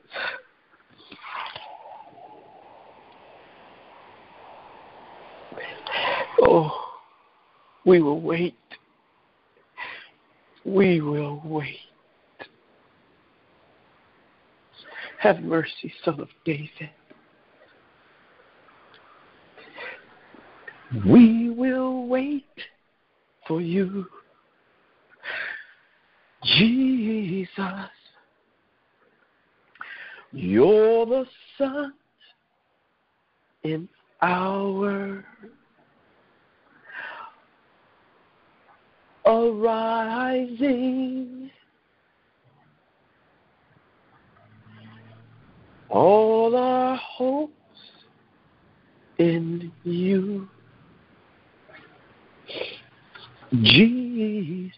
[6.42, 6.87] Oh,
[7.88, 8.54] we will wait.
[10.66, 11.80] We will wait.
[15.22, 16.90] Have mercy, Son of David.
[21.08, 22.46] We will wait
[23.48, 24.06] for you,
[26.44, 27.50] Jesus.
[30.34, 31.26] You're the
[31.58, 31.94] sun
[33.64, 33.88] in
[34.22, 35.24] our
[39.28, 41.12] arising.
[45.90, 47.54] All our hopes
[49.18, 50.48] in you,
[53.52, 54.72] Jesus.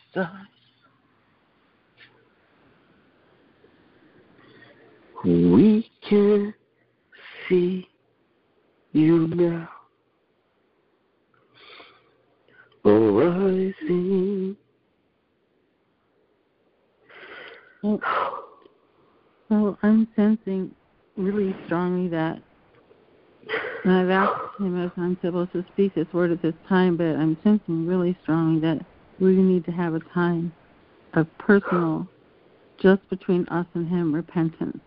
[5.23, 6.53] We can
[7.47, 7.87] see
[8.93, 9.78] you now.
[12.89, 14.57] Arising.
[17.83, 17.99] Well,
[19.49, 20.73] well, I'm sensing
[21.15, 22.41] really strongly that,
[23.83, 27.15] and I've asked him if I'm supposed to speak this word at this time, but
[27.15, 28.85] I'm sensing really strongly that
[29.19, 30.51] we need to have a time
[31.13, 32.07] of personal,
[32.79, 34.79] just between us and him, repentance.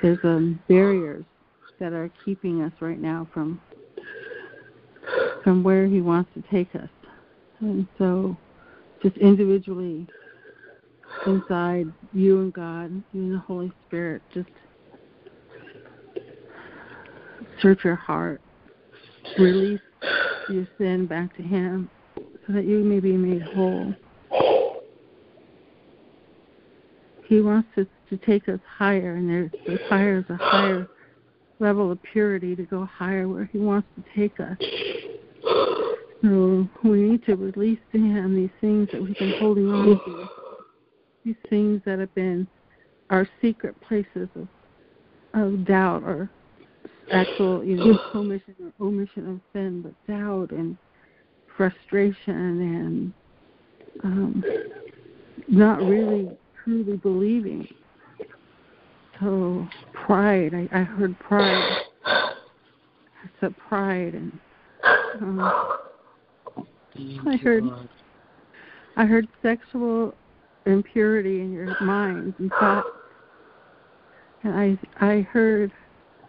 [0.00, 1.24] There's um, barriers
[1.80, 3.60] that are keeping us right now from
[5.42, 6.88] from where he wants to take us.
[7.60, 8.36] And so
[9.02, 10.06] just individually
[11.26, 14.48] inside you and God, you and the Holy Spirit, just
[17.60, 18.40] search your heart,
[19.38, 19.80] release
[20.48, 23.94] your sin back to Him so that you may be made whole.
[27.28, 30.88] He wants us to take us higher, and there's, the there is a higher
[31.58, 34.56] level of purity to go higher where He wants to take us.
[36.22, 40.28] So we need to release to Him these things that we've been holding on to,
[41.24, 42.46] these things that have been
[43.10, 44.48] our secret places of,
[45.34, 46.30] of doubt or
[47.12, 50.76] actual, you know, commission or omission of sin, but doubt and
[51.56, 53.12] frustration and
[54.04, 54.44] um,
[55.48, 56.30] not really
[56.62, 57.66] truly believing.
[59.20, 61.82] So pride, I, I heard pride.
[62.04, 64.38] I said pride and
[65.20, 65.40] um,
[67.26, 67.64] I heard
[68.96, 70.14] I heard sexual
[70.66, 72.88] impurity in your mind and thoughts.
[74.42, 75.72] And I I heard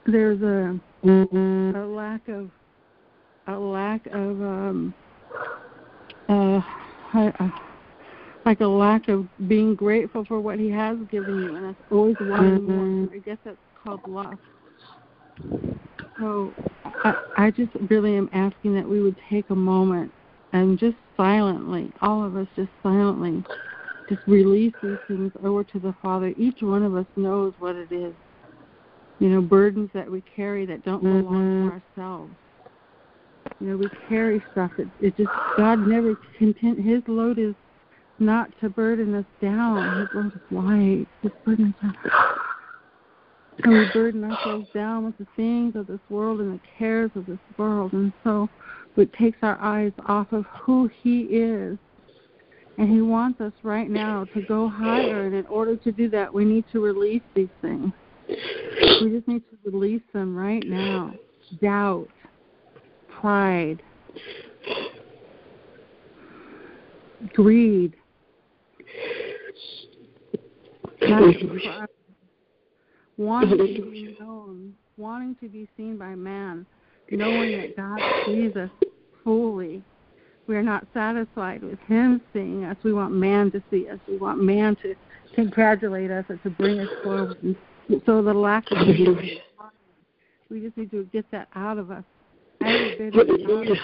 [0.06, 2.50] there's a a lack of
[3.48, 4.94] a lack of um
[6.30, 6.62] uh,
[7.14, 7.50] I, uh
[8.48, 12.16] like a lack of being grateful for what he has given you and that's always
[12.22, 12.86] wanting more.
[12.86, 13.14] Mm-hmm.
[13.14, 14.38] I guess that's called lust.
[16.18, 16.54] So
[16.86, 20.14] I, I just really am asking that we would take a moment
[20.54, 23.44] and just silently, all of us just silently,
[24.08, 26.34] just release these things over to the Father.
[26.38, 28.14] Each one of us knows what it is.
[29.20, 32.02] You know, burdens that we carry that don't belong to mm-hmm.
[32.02, 32.34] ourselves.
[33.60, 36.80] You know, we carry stuff that it just God never content.
[36.80, 37.54] His load is
[38.20, 40.00] not to burden us down.
[40.00, 41.08] His load is light.
[41.46, 41.74] Burden
[43.64, 47.26] and we burden ourselves down with the things of this world and the cares of
[47.26, 47.94] this world.
[47.94, 48.48] And so
[48.96, 51.78] it takes our eyes off of who He is.
[52.78, 55.26] And He wants us right now to go higher.
[55.26, 57.92] And in order to do that, we need to release these things.
[58.30, 61.14] We just need to release them right now
[61.62, 62.10] doubt,
[63.22, 63.82] pride,
[67.34, 67.96] greed,
[73.18, 76.66] wanting to be known, wanting to be seen by man,
[77.12, 78.70] knowing that God sees us
[79.24, 79.84] fully.
[80.48, 82.78] We are not satisfied with Him seeing us.
[82.84, 84.00] We want man to see us.
[84.08, 84.96] We want man to
[85.36, 87.38] congratulate us or to bring us forward.
[87.44, 87.56] And
[88.06, 88.88] so the lack of
[90.50, 92.04] we just need to get that out of us.
[92.62, 93.78] Every bit of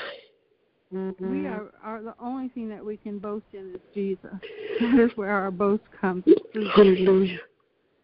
[0.96, 4.32] it we are, are the only thing that we can boast in is Jesus.
[4.80, 6.24] That is where our boast comes.
[6.76, 7.40] Hallelujah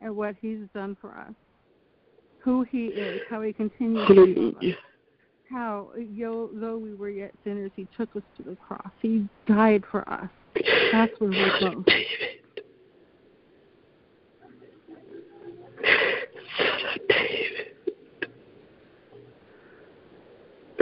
[0.01, 1.33] and what He's done for us,
[2.39, 4.75] who He is, how He continues to love us,
[5.49, 8.91] how though we were yet sinners, He took us to the cross.
[9.01, 10.29] He died for us.
[10.91, 11.83] That's where we go.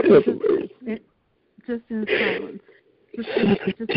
[0.00, 0.28] Just,
[0.86, 1.02] it,
[1.68, 2.62] just in silence.
[3.14, 3.92] Just, just, just,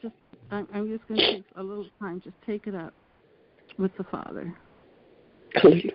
[0.00, 0.14] just
[0.50, 2.20] I'm, just going to take a little time.
[2.22, 2.94] Just take it up
[3.78, 4.52] with the Father.
[5.54, 5.92] Hallelujah.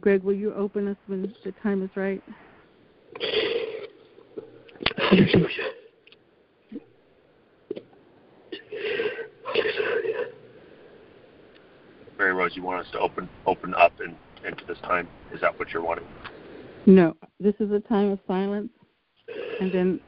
[0.00, 2.22] Greg, will you open us when the time is right?
[4.96, 5.48] Hallelujah.
[9.46, 10.26] Hallelujah.
[12.18, 14.14] Mary Rose, you want us to open open up and
[14.46, 15.08] into this time?
[15.34, 16.04] Is that what you're wanting?
[16.86, 18.70] No, this is a time of silence,
[19.60, 20.00] and then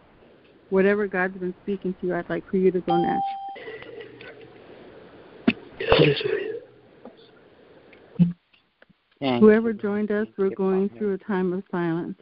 [0.71, 3.25] whatever God's been speaking to you, I'd like for you to go next.
[9.21, 12.19] Whoever joined us, we're going through a time of silence.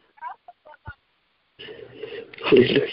[2.49, 2.87] Hallelujah.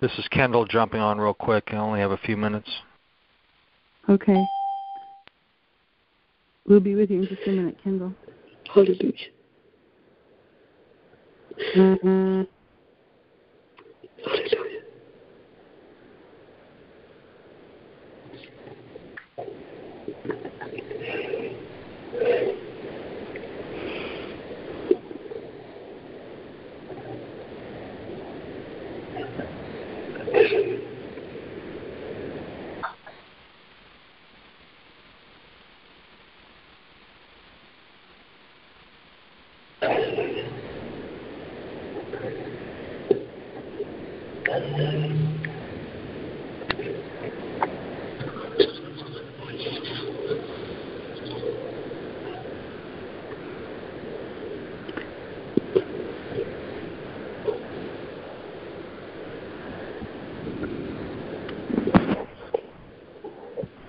[0.00, 1.64] This is Kendall jumping on real quick.
[1.72, 2.68] I only have a few minutes.
[4.08, 4.44] Okay.
[6.66, 8.14] We'll be with you in just a minute, Kendall.
[8.72, 9.12] Hallelujah.
[11.76, 12.42] Mm-hmm.
[14.24, 14.53] Hallelujah.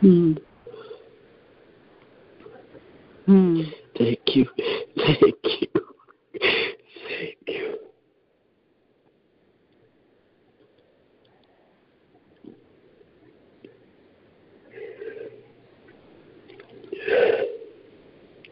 [0.06, 0.34] Hmm.
[3.26, 3.62] Hmm.
[3.98, 4.46] Thank you.
[4.96, 5.68] Thank you.
[7.10, 7.78] Thank you.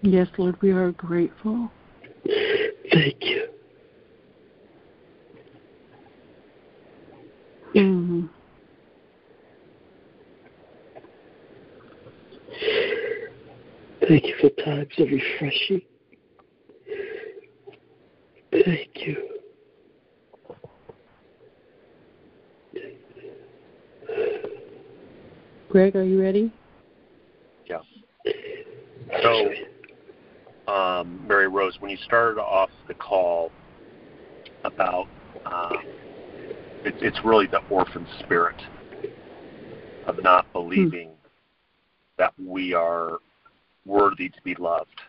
[0.02, 1.72] Yes, Lord, we are grateful.
[2.92, 3.43] Thank you.
[14.14, 15.82] Thank you for times of refreshing.
[18.52, 19.18] Thank you.
[25.68, 26.54] Greg, are you ready?
[27.66, 27.80] Yeah.
[29.24, 29.52] So,
[30.72, 33.52] um, Mary Rose, when you started off the call
[34.64, 35.08] about
[35.44, 35.78] uh,
[36.86, 38.62] it's it's really the orphan spirit
[40.06, 41.16] of not believing hmm.
[42.20, 43.18] that we are
[43.94, 45.02] worthy to be loved,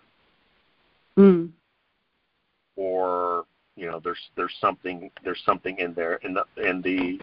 [1.17, 1.51] mm.
[2.77, 3.45] or
[3.77, 7.19] you know, there's there's something there's something in there, and the and the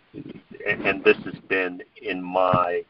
[0.68, 2.82] and, this has been in my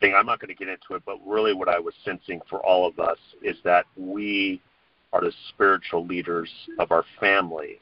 [0.00, 0.14] thing.
[0.14, 2.86] I'm not going to get into it, but really, what I was sensing for all
[2.86, 4.60] of us is that we
[5.12, 7.80] are the spiritual leaders of our family.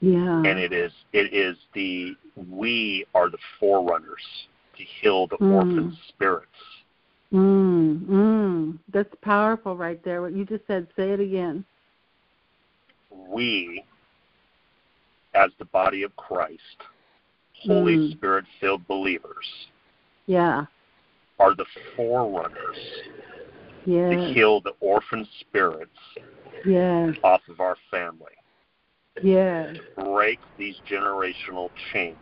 [0.00, 0.38] Yeah.
[0.38, 2.16] And it is it is the
[2.50, 4.22] we are the forerunners
[4.76, 5.52] to heal the mm.
[5.52, 6.50] orphan spirits.
[7.36, 8.78] Mm, mm.
[8.92, 10.22] That's powerful right there.
[10.22, 11.64] What you just said, say it again.
[13.10, 13.84] We,
[15.34, 16.60] as the body of Christ,
[17.64, 18.12] Holy mm.
[18.12, 19.46] Spirit filled believers,
[20.26, 20.64] yeah,
[21.38, 22.78] are the forerunners
[23.84, 24.14] yes.
[24.14, 25.90] to heal the orphan spirits
[26.64, 27.16] yes.
[27.22, 28.32] off of our family.
[29.22, 29.76] Yes.
[29.96, 32.16] Break these generational chains.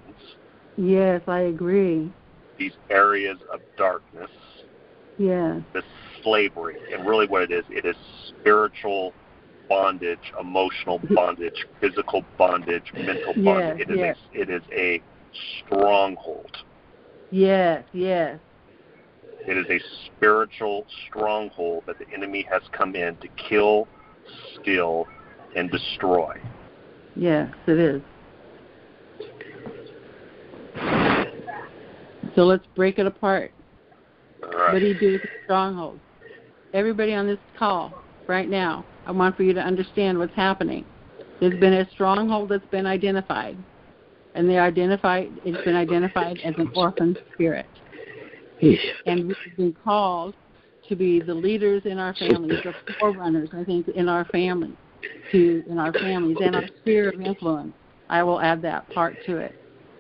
[0.77, 2.12] Yes, I agree.
[2.59, 4.31] These areas of darkness.
[5.19, 5.61] Yes.
[5.73, 5.85] This
[6.23, 6.77] slavery.
[6.93, 7.97] And really what it is, it is
[8.29, 9.12] spiritual
[9.69, 13.87] bondage, emotional bondage, physical bondage, mental bondage.
[13.89, 14.17] Yes, it is yes.
[14.35, 15.03] a it is a
[15.65, 16.57] stronghold.
[17.31, 18.39] Yes, yes.
[19.47, 23.87] It is a spiritual stronghold that the enemy has come in to kill,
[24.55, 25.07] steal,
[25.55, 26.41] and destroy.
[27.15, 28.03] Yes, it is.
[32.35, 33.53] So let's break it apart.
[34.53, 34.72] Right.
[34.72, 35.92] What do you do with the?
[36.72, 40.84] Everybody on this call right now, I want for you to understand what's happening.
[41.40, 43.57] There's been a stronghold that's been identified,
[44.34, 47.66] and they identified it's been identified as an orphan spirit.
[49.07, 50.34] And we've been called
[50.88, 54.76] to be the leaders in our families, the forerunners, I think, in our families,
[55.32, 57.72] to in our families and our sphere of influence.
[58.09, 59.55] I will add that part to it.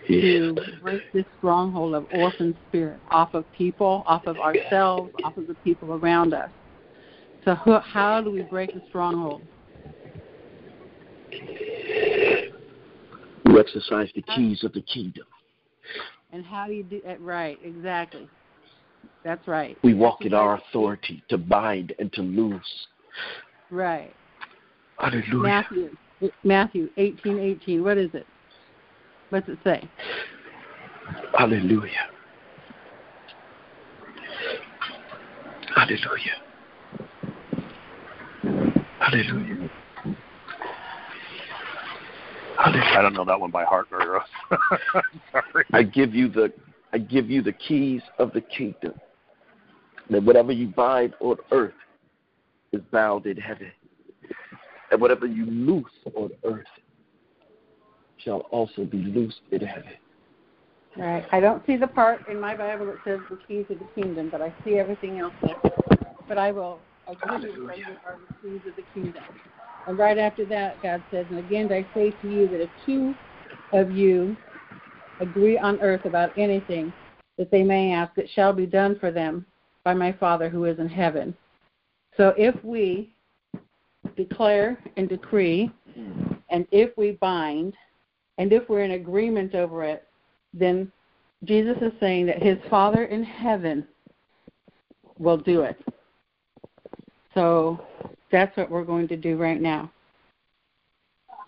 [0.06, 5.46] To break this stronghold of orphan spirit off of people, off of ourselves, off of
[5.46, 6.50] the people around us.
[7.44, 9.40] So, how do we break the stronghold?
[13.46, 15.24] We exercise the keys of the kingdom.
[16.32, 17.20] And how do you do it?
[17.20, 18.28] Right, exactly.
[19.22, 19.78] That's right.
[19.82, 22.86] We walk in our authority to bind and to loose.
[23.70, 24.14] Right.
[24.98, 25.38] Hallelujah.
[25.42, 25.96] Matthew,
[26.42, 27.82] Matthew eighteen eighteen.
[27.82, 28.26] What is it?
[29.34, 29.90] What's it say?
[31.36, 31.90] Hallelujah.
[35.74, 36.36] Hallelujah.
[39.00, 39.70] Hallelujah.
[42.58, 44.20] I don't know that one by heart, Mary
[45.32, 45.64] Sorry.
[45.72, 46.52] I give you the
[46.92, 48.94] I give you the keys of the kingdom.
[50.10, 51.74] That whatever you bind on earth
[52.70, 53.72] is bound in heaven.
[54.92, 56.66] And whatever you loose on earth
[58.24, 59.92] shall also be loosed in heaven.
[60.96, 61.24] Right.
[61.32, 64.28] I don't see the part in my Bible that says the keys of the kingdom,
[64.30, 65.56] but I see everything else there.
[66.28, 69.22] But I will I give you are the keys of the kingdom.
[69.86, 73.14] And right after that, God says, and again I say to you that if two
[73.72, 74.36] of you
[75.20, 76.92] agree on earth about anything
[77.38, 79.44] that they may ask, it shall be done for them
[79.82, 81.34] by my Father who is in heaven.
[82.16, 83.12] So if we
[84.16, 85.70] declare and decree,
[86.50, 87.74] and if we bind,
[88.38, 90.06] and if we're in agreement over it,
[90.52, 90.90] then
[91.44, 93.86] Jesus is saying that his Father in heaven
[95.18, 95.78] will do it.
[97.34, 97.80] So
[98.30, 99.90] that's what we're going to do right now.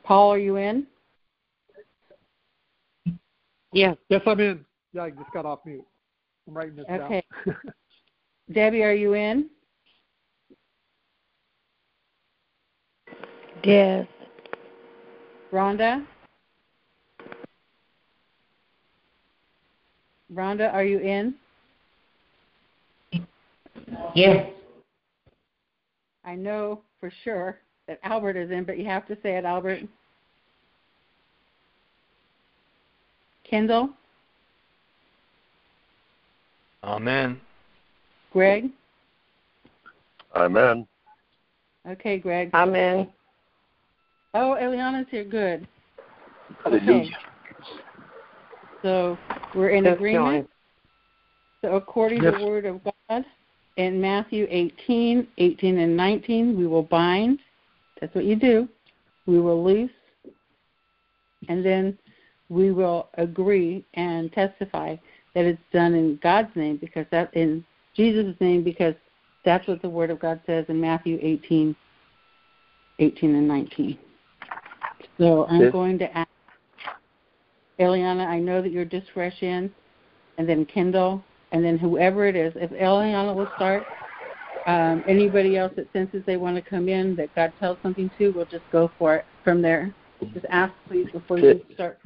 [0.04, 0.86] Paul, are you in?
[3.72, 3.96] Yes.
[4.08, 4.64] Yes, I'm in.
[4.92, 5.84] Yeah, I just got off mute.
[6.46, 7.22] I'm writing this okay.
[7.44, 7.56] down.
[8.52, 9.50] Debbie, are you in?
[13.64, 14.06] Yes.
[15.52, 16.06] Rhonda?
[20.32, 21.34] Rhonda, are you in?
[24.14, 24.50] Yes.
[26.24, 29.82] I know for sure that Albert is in, but you have to say it, Albert.
[33.48, 33.90] Kendall?
[36.82, 37.40] Amen.
[38.32, 38.70] Greg?
[40.34, 40.86] I'm in.
[41.88, 42.50] Okay, Greg.
[42.52, 43.08] I'm in.
[44.34, 45.24] Oh, Eliana's here.
[45.24, 45.66] Good.
[46.64, 47.06] Hallelujah.
[47.06, 47.10] Okay.
[48.86, 49.18] So
[49.56, 50.46] we're in Just agreement.
[50.46, 50.48] join.
[51.64, 52.34] So according Yes.
[52.34, 53.24] to the word of God,
[53.76, 57.40] in Matthew 18, 18 and 19, we will bind.
[58.00, 58.68] That's what you do.
[59.26, 59.90] We will loose.
[61.48, 61.98] And then
[62.48, 64.94] we will agree and testify
[65.34, 67.64] that it's done in God's name because that in
[67.96, 68.94] Jesus' name because
[69.44, 71.74] that's what the Word of God says in Matthew 18,
[73.00, 73.98] 18 and 19.
[75.18, 75.72] So I'm Yes.
[75.72, 76.28] going to ask
[77.80, 79.70] Eliana, I know that you're just fresh in,
[80.38, 82.52] and then Kendall, and then whoever it is.
[82.56, 83.86] If Eliana will start,
[84.66, 88.30] um, anybody else that senses they want to come in that God tells something to,
[88.30, 89.94] we'll just go for it from there.
[90.32, 91.98] Just ask, please, before you start.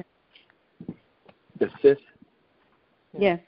[1.58, 1.98] The sis,
[3.18, 3.40] Yes.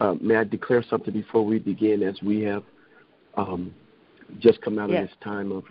[0.00, 2.62] uh, may I declare something before we begin as we have
[3.36, 3.74] um,
[4.38, 5.04] just come out Yes.
[5.04, 5.64] of this time of,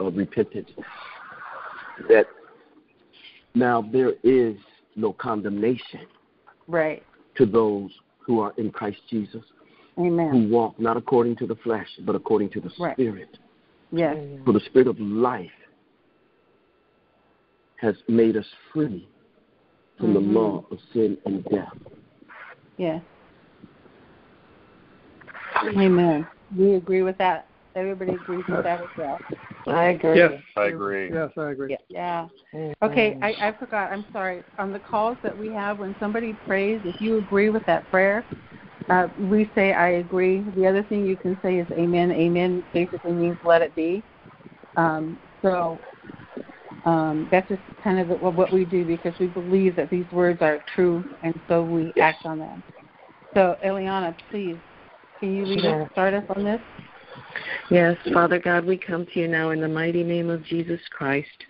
[0.00, 0.70] of repentance?
[2.08, 2.26] That
[3.54, 4.56] now there is
[4.96, 6.06] no condemnation
[6.66, 7.02] Right.
[7.36, 9.44] to those who are in Christ Jesus,
[9.98, 10.30] Amen.
[10.30, 12.94] who walk not according to the flesh, but according to the Right.
[12.94, 13.38] Spirit.
[13.92, 14.16] Yes.
[14.44, 15.50] For the Spirit of life
[17.76, 19.06] has made us free
[19.98, 20.32] from the Mhm.
[20.34, 21.76] law of sin and death.
[22.76, 23.02] Yes.
[25.64, 26.26] Amen.
[26.56, 27.46] We agree with that.
[27.76, 29.20] Everybody agrees with that as well.
[29.66, 30.16] I agree.
[30.16, 30.32] Yes.
[30.56, 31.10] I agree.
[31.12, 31.76] Yes, I agree.
[31.88, 32.28] Yeah.
[32.82, 33.92] Okay, I, I forgot.
[33.92, 34.42] I'm sorry.
[34.58, 38.24] On the calls that we have, when somebody prays, if you agree with that prayer,
[38.88, 40.44] uh, we say I agree.
[40.56, 42.12] The other thing you can say is Amen.
[42.12, 44.02] Amen basically means let it be.
[44.76, 45.80] Um, so
[46.84, 50.40] um, that's just kind of what what we do because we believe that these words
[50.40, 52.62] are true, and so we act on them.
[53.34, 54.56] So Eliana, please,
[55.18, 56.60] can you lead us, start us on this?
[57.70, 61.44] Yes, Father God, we come to you now in the mighty name of Jesus Christ.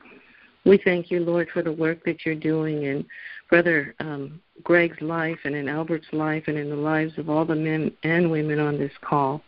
[0.64, 3.06] We thank you, Lord, for the work that you're doing in
[3.48, 7.54] Brother um, Greg's life and in Albert's life and in the lives of all the
[7.54, 9.42] men and women on this call.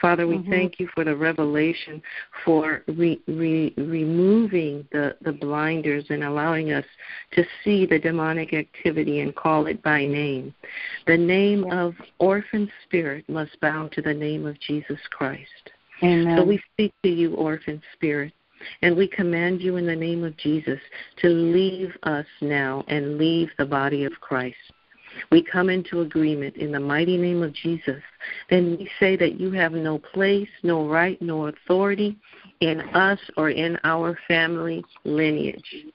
[0.00, 0.50] Father, we Mhm.
[0.50, 2.02] thank you for the revelation,
[2.44, 6.86] for re- re- removing the, the blinders and allowing us
[7.32, 10.52] to see the demonic activity and call it by name.
[11.06, 15.70] The name of orphan spirit must bow to the name of Jesus Christ.
[16.04, 16.36] Amen.
[16.36, 18.32] So we speak to you, orphan spirit,
[18.82, 20.78] and we command you in the name of Jesus
[21.22, 24.56] to leave us now and leave the body of Christ.
[25.30, 28.02] We come into agreement in the mighty name of Jesus.
[28.50, 32.16] Then we say that you have no place, no right, no authority
[32.60, 35.86] in us or in our family lineage.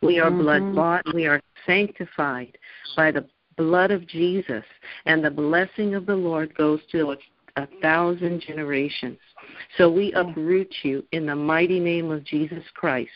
[0.00, 0.38] We are Mhm.
[0.38, 2.56] blood bought, we are sanctified
[2.96, 4.64] by the blood of Jesus,
[5.04, 7.18] and the blessing of the Lord goes to a,
[7.56, 9.18] a thousand generations.
[9.78, 13.10] So we uproot you in the mighty name of Jesus Christ.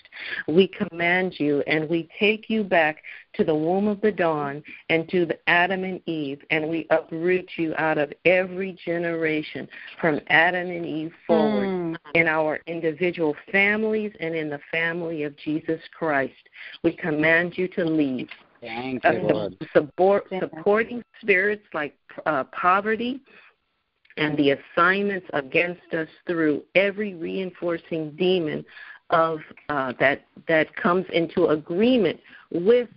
[0.49, 3.03] We command you and we take you back
[3.35, 7.49] to the womb of the dawn and to the Adam and Eve, and we uproot
[7.57, 9.69] you out of every generation
[10.01, 11.97] from Adam and Eve forward Mm.
[12.15, 16.33] in our individual families and in the family of Jesus Christ.
[16.83, 18.31] We command you to leave.
[18.63, 19.57] Thank Uh, you, Lord.
[19.75, 23.21] support, supporting spirits like uh, poverty
[24.17, 28.65] and the assignments against us through every reinforcing demon
[29.11, 32.19] of uh, that that comes into agreement
[32.51, 32.89] with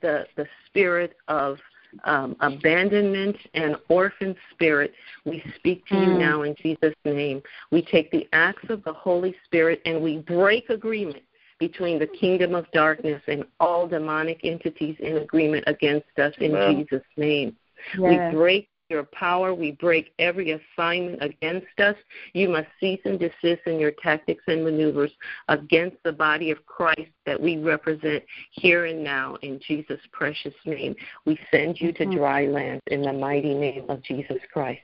[0.00, 1.58] the the spirit of
[2.04, 4.94] um, abandonment and orphan spirit.
[5.24, 6.18] We speak to you Mm.
[6.18, 7.42] now in Jesus' name.
[7.70, 11.22] We take the acts of the Holy Spirit and we break agreement
[11.58, 16.86] between the kingdom of darkness and all demonic entities in agreement against us in Amen.
[16.88, 17.56] Jesus' name.
[17.98, 18.32] Yes.
[18.32, 19.54] We break your power.
[19.54, 21.96] We break every assignment against us.
[22.34, 25.10] You must cease and desist in your tactics and maneuvers
[25.48, 28.22] against the body of Christ that we represent
[28.52, 30.94] here and now in Jesus' precious name.
[31.24, 32.12] We send you to Mhm.
[32.12, 34.82] dry land in the mighty name of Jesus Christ.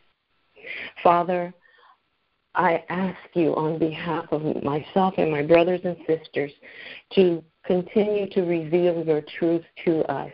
[1.03, 1.55] Father,
[2.55, 6.53] I ask you on behalf of myself and my brothers and sisters
[7.11, 10.33] to continue to reveal your truth to us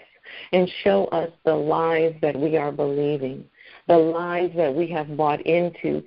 [0.52, 3.44] and show us the lies that we are believing,
[3.88, 6.02] the lies that we have bought into,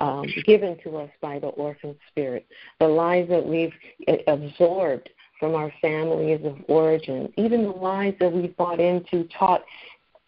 [0.00, 2.46] um, given to us by the orphan spirit,
[2.80, 3.72] the lies that we've
[4.08, 5.08] uh, absorbed
[5.38, 9.62] from our families of origin, even the lies that we've bought into, taught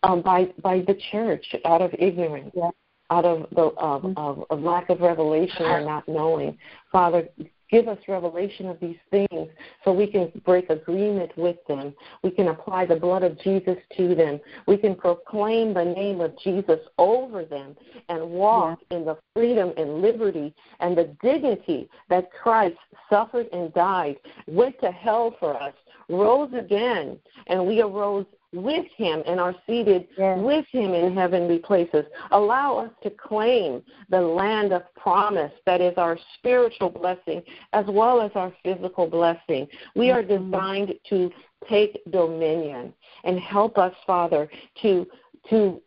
[0.03, 2.71] um, by by the church out of ignorance, Yeah.
[3.11, 6.59] out of the of, of, of lack of revelation and not knowing.
[6.91, 7.29] Father,
[7.75, 9.49] give us revelation of these things
[9.85, 11.93] so we can break agreement with them.
[12.23, 14.39] We can apply the blood of Jesus to them.
[14.69, 17.75] We can proclaim the name of Jesus over them
[18.09, 22.77] and walk in the freedom and liberty and the dignity that Christ
[23.11, 25.75] suffered and died, went to hell for us,
[26.09, 27.19] rose again,
[27.49, 30.39] and we arose with him and are seated Yes.
[30.39, 32.07] with him in heavenly places.
[32.31, 37.43] Allow us to claim the land of promise that is our spiritual blessing
[37.73, 39.69] as well as our physical blessing.
[39.95, 40.51] We are Mhm.
[40.51, 41.31] designed to
[41.69, 42.95] take dominion
[43.25, 44.49] and help us, Father,
[44.83, 45.07] to
[45.51, 45.83] to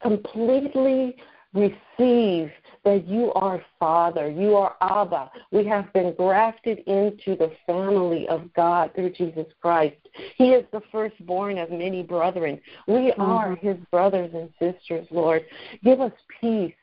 [0.00, 1.16] completely
[1.54, 2.52] receive
[2.84, 5.30] that you are Father, you are Abba.
[5.50, 9.96] We have been grafted into the family of God through Jesus Christ.
[10.36, 12.60] He is the firstborn of many brethren.
[12.86, 13.66] We are mm-hmm.
[13.66, 15.44] his brothers and sisters, Lord.
[15.84, 16.74] Give us peace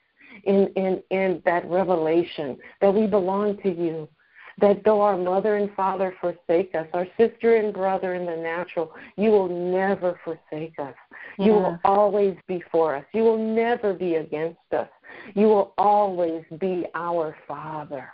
[0.45, 4.08] in, in, in that revelation that we belong to you.
[4.62, 8.91] That though our mother and father forsake us, our sister and brother in the natural,
[9.16, 10.95] you will never forsake us.
[11.38, 13.06] You will always be for us.
[13.14, 14.89] You will never be against us.
[15.36, 18.12] You will always be our Father.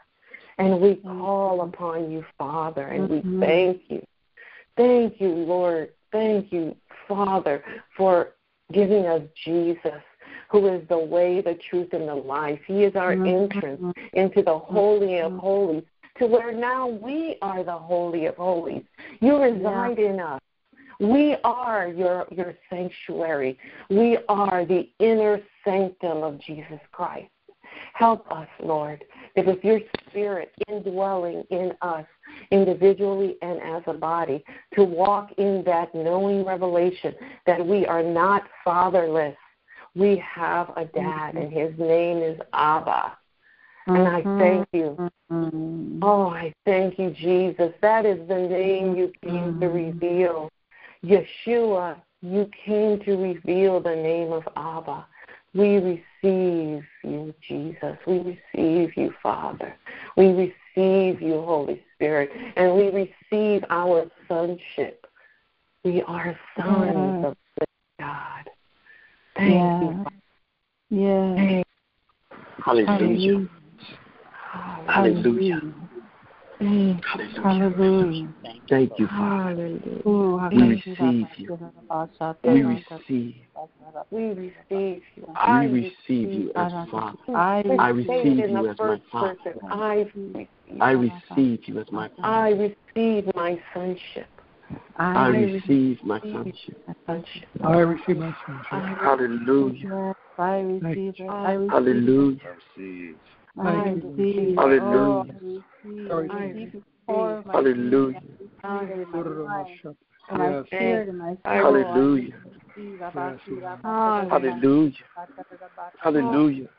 [0.58, 3.40] And we call upon you, Father, and we Mhm.
[3.40, 4.02] thank you.
[4.78, 5.92] Thank you, Lord.
[6.12, 6.76] Thank you,
[7.08, 7.64] Father,
[7.98, 8.36] for
[8.72, 10.02] giving us Jesus,
[10.50, 12.62] who is the way, the truth, and the life.
[12.66, 13.28] He is our Mhm.
[13.28, 15.84] entrance into the Holy of Holies,
[16.20, 18.84] to where now we are the Holy of Holies.
[19.20, 20.42] You reside in us.
[21.00, 23.58] We are your your sanctuary.
[23.90, 27.30] We are the inner sanctum of Jesus Christ.
[27.94, 29.04] Help us, Lord,
[29.36, 32.06] that with your spirit indwelling in us
[32.52, 34.44] individually and as a body,
[34.76, 37.14] to walk in that knowing revelation
[37.46, 39.36] that we are not fatherless.
[39.96, 43.18] We have a dad, and his name is Abba.
[43.88, 44.98] And I thank you.
[45.32, 46.00] Mhm.
[46.02, 47.74] Oh, I thank you, Jesus.
[47.82, 50.50] That is the name you came to reveal.
[51.04, 55.06] Yeshua, you came to reveal the name of Abba.
[55.56, 57.98] We receive you, Jesus.
[58.06, 59.74] We receive you, Father.
[60.18, 62.30] We receive you, Holy Spirit.
[62.58, 65.06] And we receive our sonship.
[65.86, 67.66] We are sons of the
[68.00, 68.50] God.
[69.38, 70.06] Thank you.
[70.90, 71.38] Yes.
[71.38, 71.68] Thank
[72.66, 73.48] Hallelujah.
[74.88, 75.62] Hallelujah.
[76.60, 77.00] You.
[77.42, 78.30] Hallelujah.
[78.70, 79.80] Thank you, Father.
[80.06, 80.52] Hallelujah.
[80.52, 81.58] We receive you.
[82.44, 83.36] We receive.
[84.12, 85.28] We receive you.
[85.50, 87.18] We receive you as Father.
[87.36, 89.38] I I Say it receive you as my Father.
[89.72, 91.68] I receive.
[91.68, 92.24] You as my Father.
[92.24, 94.28] I receive my sonship.
[94.98, 96.82] I receive my sonship.
[97.08, 97.50] Sonship.
[97.64, 98.98] I receive my sonship.
[99.00, 100.16] Hallelujah.
[100.38, 101.14] I receive.
[101.30, 102.40] I receive Hallelujah.
[103.58, 103.68] Receive.
[103.68, 104.58] I receive.
[104.58, 104.86] Hallelujah.
[104.92, 106.32] Oh, I receive.
[106.32, 108.22] I receive the core of my Hallelujah.
[108.22, 108.52] being.
[108.64, 109.80] I receive it in my mind,
[110.32, 110.66] in my Yes.
[110.68, 111.38] spirit, in my soul.
[111.44, 112.34] Hallelujah.
[112.36, 113.00] I receive.
[113.00, 114.94] Abashira, Hallelujah.
[116.00, 116.70] Hallelujah.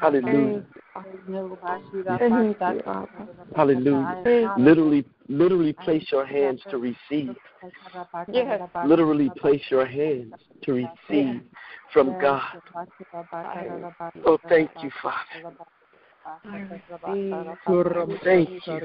[0.00, 0.64] Hallelujah.
[2.18, 3.28] Thank you, Abba.
[3.54, 4.54] Hallelujah.
[4.56, 7.36] Literally, literally place your hands to receive.
[8.32, 8.60] Yes.
[8.84, 11.40] Literally place your hands to receive
[11.92, 12.42] from God.
[14.26, 15.52] Oh, thank you, Father.
[18.24, 18.80] Thank you.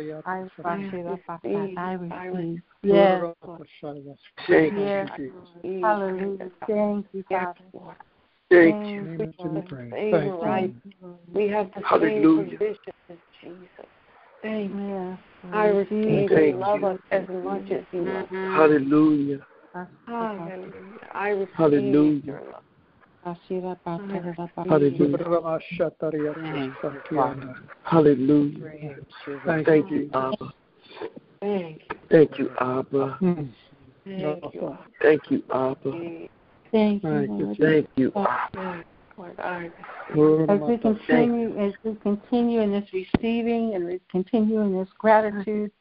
[0.58, 1.20] I receive.
[1.46, 2.62] I receive.
[2.84, 3.24] Yes.
[4.48, 4.74] Thank
[5.18, 5.32] you.
[5.82, 6.50] Hallelujah.
[6.68, 7.98] Thank you, Father.
[8.52, 8.74] Lord.
[8.74, 9.02] Thank you.
[9.02, 9.92] Amen to the praise.
[9.92, 10.40] Same Thank you.
[10.42, 10.74] right.
[11.34, 12.38] We have the Hallelujah.
[12.38, 13.88] same position as Jesus.
[14.42, 14.88] Thank you.
[14.88, 15.20] Yes.
[15.54, 16.88] I receive Thank and love you.
[16.88, 18.30] us as much as you love us.
[18.32, 19.48] Hallelujah.
[20.08, 20.72] Hallelujah.
[21.12, 22.22] I receive Hallelujah.
[22.26, 22.64] your love.
[24.64, 25.18] Hallelujah.
[27.84, 28.98] Hallelujah.
[29.46, 29.98] Thank Thank you.
[29.98, 30.52] you, Abba.
[31.42, 31.98] Thank you.
[32.12, 33.18] Thank you, Abba.
[33.20, 34.78] Thank you.
[35.02, 36.28] Thank you, Abba.
[36.76, 37.58] Thank you, Thank you, Lord.
[37.58, 38.12] Thank you,
[40.14, 40.50] Lord.
[40.50, 45.72] As we continue, as we continue in this receiving and we continue in this gratitude,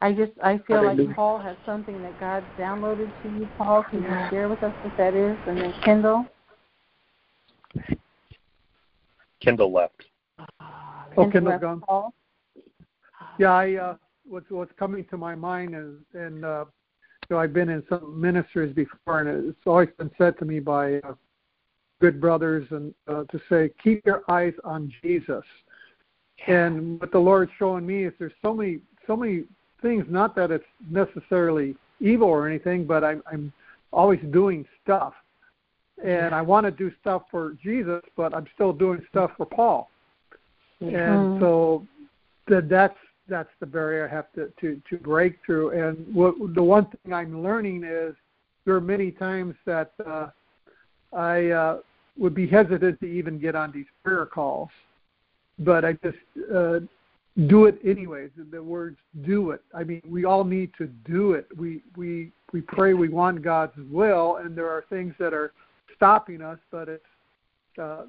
[0.00, 1.08] I just I feel Hallelujah.
[1.08, 3.84] like Paul has something that God downloaded to you, Paul.
[3.90, 5.36] Can you share with us what that is?
[5.46, 6.24] And then Kendall.
[9.40, 10.04] Kindle left.
[10.38, 10.46] Oh,
[11.14, 11.80] Kendall Kendall left gone.
[11.82, 12.14] Paul.
[13.38, 16.79] Yeah, I uh, what's what's coming to my mind is, and uh, you
[17.30, 20.96] know, I've been in some ministries before, and it's always been said to me by
[20.98, 21.14] uh,
[22.00, 25.44] good brothers, and uh, to say, keep your eyes on Jesus.
[26.46, 29.44] And what the Lord's showing me is there's so many so many
[29.82, 30.06] things.
[30.08, 33.52] Not that it's necessarily evil or anything, but I'm I'm
[33.92, 35.12] always doing stuff,
[36.02, 39.90] and I want to do stuff for Jesus, but I'm still doing stuff for Paul.
[40.80, 41.40] And Mhm.
[41.40, 41.86] so
[42.46, 42.96] that that's
[43.30, 45.70] that's the barrier I have to to to break through.
[45.70, 48.14] And what the one thing I'm learning is
[48.66, 50.28] there are many times that uh,
[51.12, 51.78] I uh,
[52.18, 54.68] would be hesitant to even get on these prayer calls,
[55.60, 56.18] but I just
[56.54, 56.80] uh,
[57.46, 58.30] do it anyways.
[58.50, 61.46] The words "do it." I mean, we all need to do it.
[61.56, 65.52] We we we pray we want God's will, and there are things that are
[65.96, 66.58] stopping us.
[66.70, 67.04] But it's
[67.80, 68.02] uh,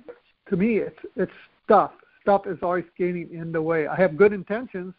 [0.49, 1.31] to me, it's it's
[1.63, 1.91] stuff.
[2.21, 3.87] Stuff is always getting in the way.
[3.87, 4.93] I have good intentions.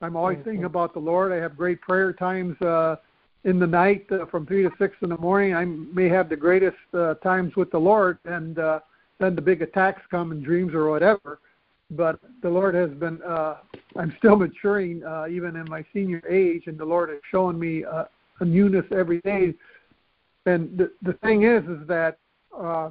[0.00, 1.30] I'm always thinking about the Lord.
[1.30, 2.96] I have great prayer times uh,
[3.44, 5.54] in the night uh, from three to six in the morning.
[5.54, 8.80] I may have the greatest uh, times with the Lord, and uh,
[9.18, 11.40] then the big attacks come in dreams or whatever.
[11.90, 13.20] But the Lord has been.
[13.22, 13.56] Uh,
[13.96, 17.84] I'm still maturing, uh, even in my senior age, and the Lord is showing me
[17.84, 18.04] uh,
[18.40, 19.54] a newness every day.
[20.46, 22.18] And the the thing is, is that
[22.56, 22.90] uh,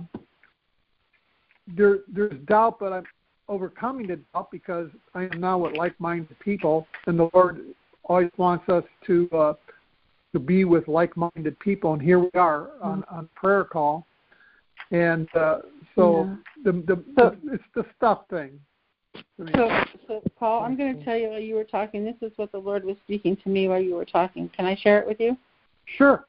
[1.76, 3.04] there there's doubt, but I'm
[3.50, 7.62] overcoming the doubt because I am now with like-minded people, and the Lord
[8.04, 9.54] always wants us to uh,
[10.32, 14.06] to be with like-minded people, and here we are on, on prayer call,
[14.92, 15.60] and uh,
[15.96, 16.72] so yeah.
[16.72, 18.60] the, the, so, the it's the stuff thing.
[19.56, 19.70] So,
[20.08, 22.06] so Paul, I'm going to tell you while you were talking.
[22.06, 24.50] This is what the Lord was speaking to me while you were talking.
[24.56, 25.36] Can I share it with you?
[25.98, 26.26] Sure.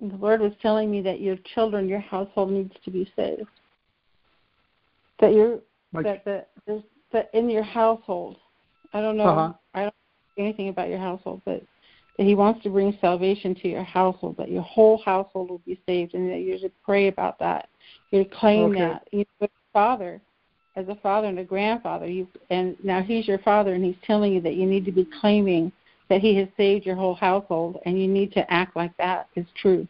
[0.00, 3.48] The Lord was telling me that your children, your household needs to be saved.
[5.20, 5.32] That
[6.04, 6.24] you're that
[6.66, 6.82] that
[7.12, 8.36] that in your household.
[8.92, 9.26] I don't know.
[9.26, 9.52] Uh-huh.
[9.74, 9.94] I don't
[10.36, 11.62] know anything about your household, but
[12.18, 14.36] that He wants to bring salvation to your household.
[14.38, 17.68] That your whole household will be saved, and that you're to pray about that.
[18.10, 18.80] You're claim okay.
[18.80, 19.08] that.
[19.12, 20.20] You know, father,
[20.76, 24.32] as a father and a grandfather, you and now He's your father, and He's telling
[24.32, 25.72] you that you need to be claiming
[26.08, 29.46] that He has saved your whole household, and you need to act like that is
[29.60, 29.86] true.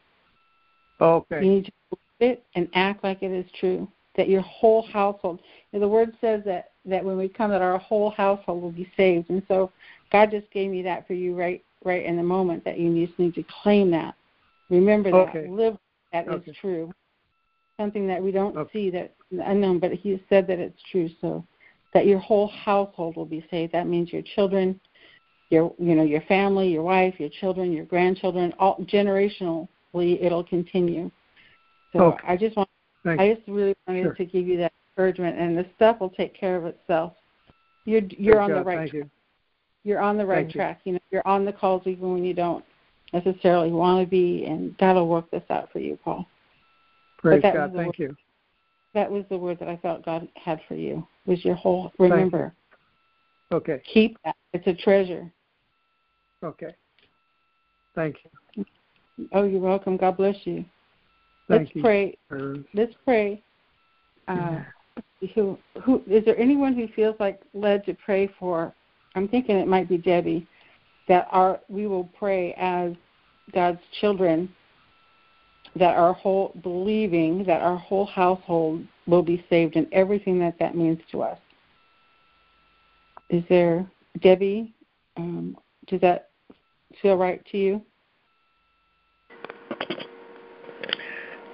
[1.00, 1.44] Okay.
[1.44, 3.86] You need to believe it and act like it is true
[4.16, 5.40] that your whole household.
[5.72, 8.90] And the word says that that when we come, that our whole household will be
[8.96, 9.30] saved.
[9.30, 9.70] And so,
[10.12, 13.18] God just gave me that for you right right in the moment that you just
[13.18, 14.14] need to claim that.
[14.70, 15.28] Remember that.
[15.28, 15.48] Okay.
[15.48, 15.76] Live
[16.12, 16.50] that okay.
[16.50, 16.92] is true.
[17.78, 18.72] Something that we don't okay.
[18.72, 21.10] see that unknown, but He said that it's true.
[21.20, 21.44] So
[21.92, 23.72] that your whole household will be saved.
[23.72, 24.80] That means your children,
[25.50, 31.10] your you know your family, your wife, your children, your grandchildren, all generationally it'll continue.
[31.92, 32.28] So okay.
[32.28, 32.68] I just want
[33.07, 34.14] Thank I just really wanted sure.
[34.14, 37.12] to give you that encouragement, and the stuff will take care of itself.
[37.84, 38.59] You're you're Thank on God.
[38.59, 39.04] the right Thank track.
[39.04, 39.11] You.
[39.84, 40.80] You're on the right Thank track.
[40.82, 40.90] You.
[40.90, 42.64] you know, you're on the calls even when you don't
[43.12, 46.26] necessarily want to be, and God will work this out for you, Paul.
[47.18, 47.72] Praise God.
[47.76, 48.16] Thank word, you.
[48.92, 51.07] That was the word that I felt God had for you.
[51.26, 52.52] Was your whole remember.
[53.52, 53.80] Okay.
[53.94, 54.34] Keep that.
[54.52, 55.30] It's a treasure.
[56.42, 56.74] Okay.
[57.94, 58.16] Thank
[58.57, 58.64] you.
[59.30, 59.96] Oh, you're welcome.
[59.96, 60.64] God bless you.
[61.49, 62.18] Thank Let's pray.
[62.74, 63.42] Let's pray.
[64.28, 64.61] Uh,
[65.34, 68.74] who who is there anyone who feels like led to pray for?
[69.14, 70.47] I'm thinking it might be Debbie.
[71.09, 72.92] That our we will pray as
[73.53, 74.49] God's children.
[75.76, 80.74] That our whole believing that our whole household will be saved and everything that that
[80.74, 81.38] means to us.
[83.30, 83.88] Is there
[84.20, 84.72] Debbie?
[85.16, 86.30] Um, does that
[87.03, 87.82] feel right to you?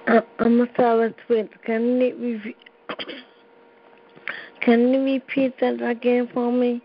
[0.07, 1.49] Uh, I'm a sorry, sweet.
[1.63, 2.57] Can you repeat?
[4.61, 6.81] Can you repeat that again for me?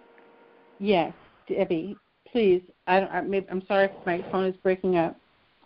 [0.78, 1.12] Yes,
[1.48, 1.96] Debbie.
[2.30, 2.62] Please.
[2.86, 5.16] I, I I'm sorry if my phone is breaking up.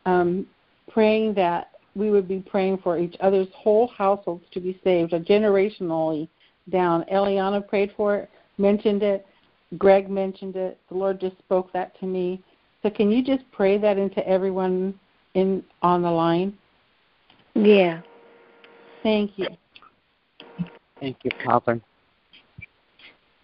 [0.07, 0.47] Um,
[0.91, 6.29] praying that we would be praying for each other's whole households to be saved, generationally
[6.71, 7.05] down.
[7.13, 9.27] Eliana prayed for it, mentioned it.
[9.79, 10.79] Greg mentioned it.
[10.89, 12.43] The Lord just spoke that to me.
[12.83, 14.99] So can you just pray that into everyone
[15.35, 16.57] in on the line?
[17.55, 18.01] Yeah.
[19.03, 19.49] Thank you.
[21.01, 21.81] Thank you, Father.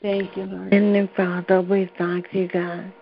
[0.00, 0.72] Thank you, Lord.
[0.72, 2.92] And then, Father, we thank you, God,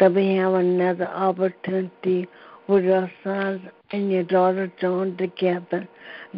[0.00, 2.26] that we have another opportunity
[2.66, 3.60] with your sons
[3.92, 5.86] and your daughter joined together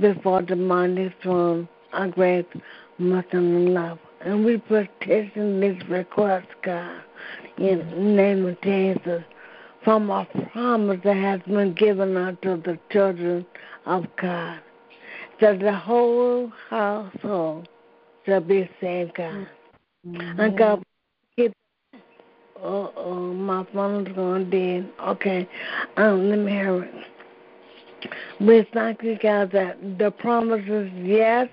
[0.01, 2.47] before the mighty throne, our great
[2.99, 3.99] mother in love.
[4.21, 7.01] And we petition this request, God,
[7.59, 9.23] in the name of Jesus,
[9.87, 13.47] from a promise that has been given unto the children
[13.87, 14.59] of God,
[15.41, 17.69] that the whole household
[18.27, 19.47] shall be saved, God.
[20.05, 20.41] Mm-hmm.
[20.41, 20.83] And God,
[21.37, 21.53] keep.
[22.61, 24.91] Oh, oh, my phone's going dead.
[25.07, 25.49] Okay,
[25.97, 28.11] um, let me hear it.
[28.41, 31.49] We thank you, God, that the promise is yes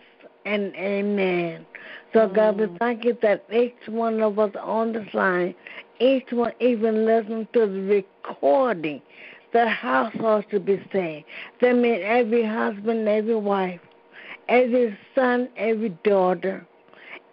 [0.46, 1.68] and amen.
[2.14, 2.80] So, God, we mm.
[2.80, 5.56] thank you that each one of us on this line,
[6.00, 9.02] each one even listening to the recording,
[9.52, 11.26] the household to be saved.
[11.62, 13.80] That means every husband, every wife,
[14.50, 16.66] every son, every daughter,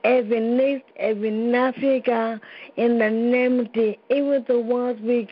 [0.05, 2.41] every niece, every nephew, God,
[2.77, 5.29] in the name of the, even the ones we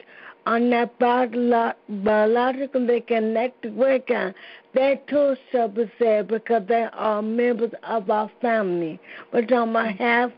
[0.47, 4.35] are not biologically connected with, God,
[4.75, 8.99] they too shall be saved because they are members of our family.
[9.33, 10.31] We're talking about half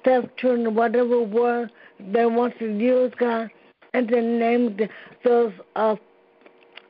[0.00, 1.70] stepchildren, whatever word
[2.12, 3.50] they want to use, God,
[3.94, 4.88] and the name the,
[5.24, 5.98] those of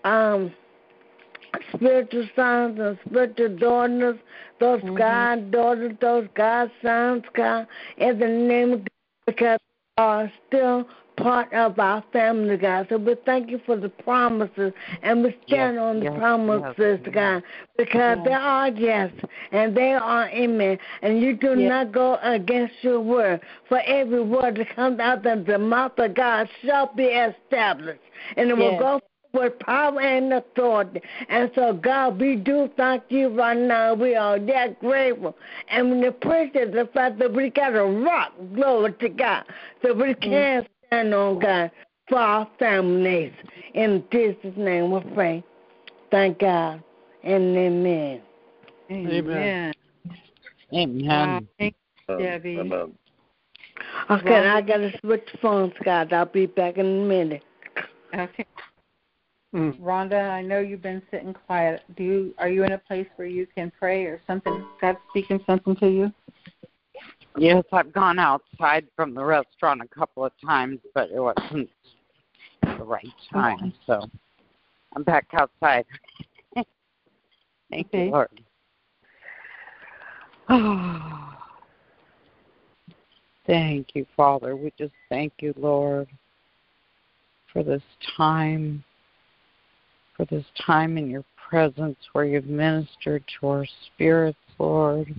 [0.05, 0.53] um,
[1.75, 4.19] spiritual sons and spiritual daughters,
[4.59, 4.97] those mm-hmm.
[4.97, 7.67] goddaughters, those godsons, God,
[7.99, 8.89] in the name of God,
[9.27, 9.61] because
[9.99, 10.87] are still
[11.23, 12.87] part of our family, God.
[12.89, 17.01] So we thank you for the promises, and we stand yes, on the yes, promises,
[17.05, 17.43] yes, God,
[17.77, 19.13] because they are yes,
[19.53, 20.79] and they are amen.
[21.03, 23.41] And you do not go against your word.
[23.69, 28.01] For every word that comes out of the mouth of God shall be established,
[28.37, 29.01] and it will go
[29.33, 31.01] with power and authority.
[31.29, 33.95] And so, God, we do thank you right now.
[33.95, 35.37] We are that grateful.
[35.69, 39.45] And we appreciate the fact that we got a rock, glory to God,
[39.83, 41.71] so we can stand on God
[42.09, 43.33] for our families.
[43.75, 45.45] In Jesus' name we pray.
[46.11, 46.83] Thank God
[47.23, 48.23] and amen.
[48.91, 49.73] Amen.
[50.75, 51.07] Amen.
[51.07, 51.41] Wow.
[51.59, 51.75] Thank
[52.09, 52.59] Debbie.
[52.59, 52.93] Amen.
[54.11, 56.09] Okay, well, I got to switch phones, guys.
[56.11, 57.43] I'll be back in a minute.
[58.13, 58.45] Okay.
[59.55, 59.81] Mm.
[59.81, 61.83] Rhonda, I know you've been sitting quiet.
[61.97, 64.65] Do you are you in a place where you can pray or something?
[64.81, 66.13] God's speaking something to you?
[67.37, 71.71] Yes, I've gone outside from the restaurant a couple of times, but it wasn't
[72.63, 73.73] the right time.
[73.87, 74.03] So
[74.95, 75.85] I'm back outside.
[77.71, 78.07] Thank okay.
[78.07, 78.41] you, Lord.
[80.49, 81.35] Oh,
[83.47, 84.57] thank you, Father.
[84.57, 86.09] We just thank you, Lord,
[87.53, 87.83] for this
[88.17, 88.83] time,
[90.17, 95.15] for this time in your presence where you've ministered to our spirits, Lord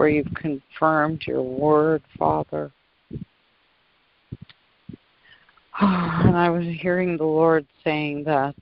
[0.00, 2.72] where you've confirmed your word, Father.
[5.78, 8.54] And I was hearing the Lord saying that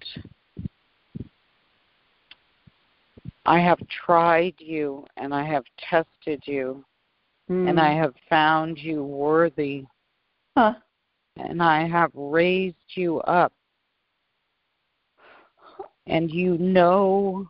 [3.47, 6.85] I have tried you and I have tested you
[7.49, 7.69] mm.
[7.69, 9.87] and I have found you worthy.
[10.57, 10.75] Huh.
[11.37, 13.53] And I have raised you up.
[16.09, 17.47] And you know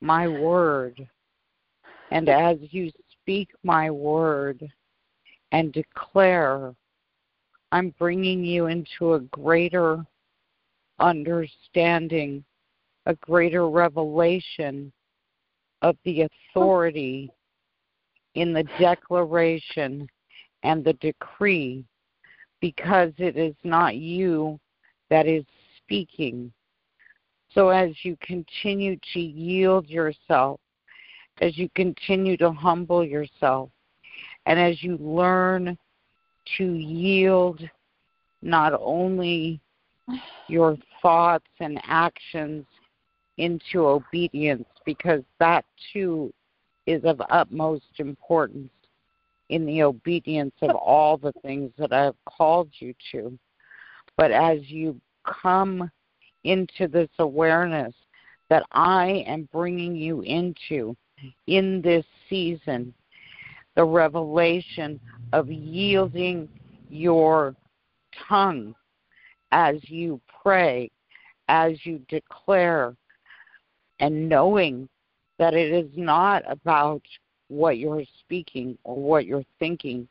[0.00, 1.08] my word.
[2.10, 4.68] And as you speak my word
[5.52, 6.74] and declare,
[7.72, 10.04] I'm bringing you into a greater
[10.98, 12.44] understanding,
[13.06, 14.92] a greater revelation
[15.82, 17.30] of the authority
[18.34, 20.08] in the declaration
[20.62, 21.84] and the decree
[22.60, 24.58] because it is not you
[25.08, 25.44] that is
[25.78, 26.52] speaking.
[27.52, 30.60] So as you continue to yield yourself
[31.40, 33.70] as you continue to humble yourself
[34.46, 35.76] and as you learn
[36.58, 37.60] to yield
[38.42, 39.60] not only
[40.48, 42.64] your thoughts and actions
[43.38, 46.32] into obedience, because that too
[46.86, 48.70] is of utmost importance
[49.48, 53.38] in the obedience of all the things that I have called you to.
[54.16, 55.90] But as you come
[56.44, 57.94] into this awareness
[58.48, 60.96] that I am bringing you into,
[61.46, 62.94] in this season
[63.76, 65.00] the revelation
[65.32, 66.48] of yielding
[66.88, 67.54] your
[68.28, 68.74] tongue
[69.52, 70.90] as you pray,
[71.48, 72.94] as you declare,
[74.00, 74.88] and knowing
[75.38, 77.02] that it is not about
[77.48, 80.06] what you're speaking or what you're thinking,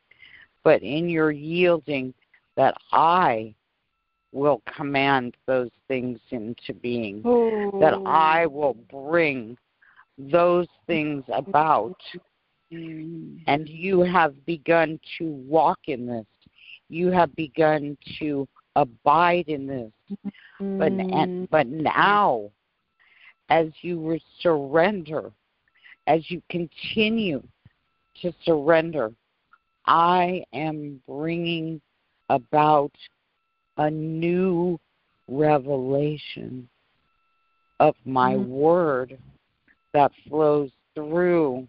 [0.62, 2.12] but in your yielding
[2.56, 3.54] that I
[4.32, 7.78] will command those things into being, oh.
[7.80, 9.56] that I will bring
[10.30, 11.96] those things about.
[12.72, 16.26] And you have begun to walk in this.
[16.88, 18.46] You have begun to
[18.76, 19.92] abide in this.
[20.60, 22.50] But and, but now,
[23.48, 25.32] as you surrender,
[26.06, 27.42] as you continue
[28.22, 29.10] to surrender,
[29.86, 31.80] I am bringing
[32.28, 32.92] about
[33.76, 34.78] a new
[35.28, 36.68] revelation
[37.80, 38.50] of my mm-hmm.
[38.50, 39.18] word
[39.92, 41.68] that flows through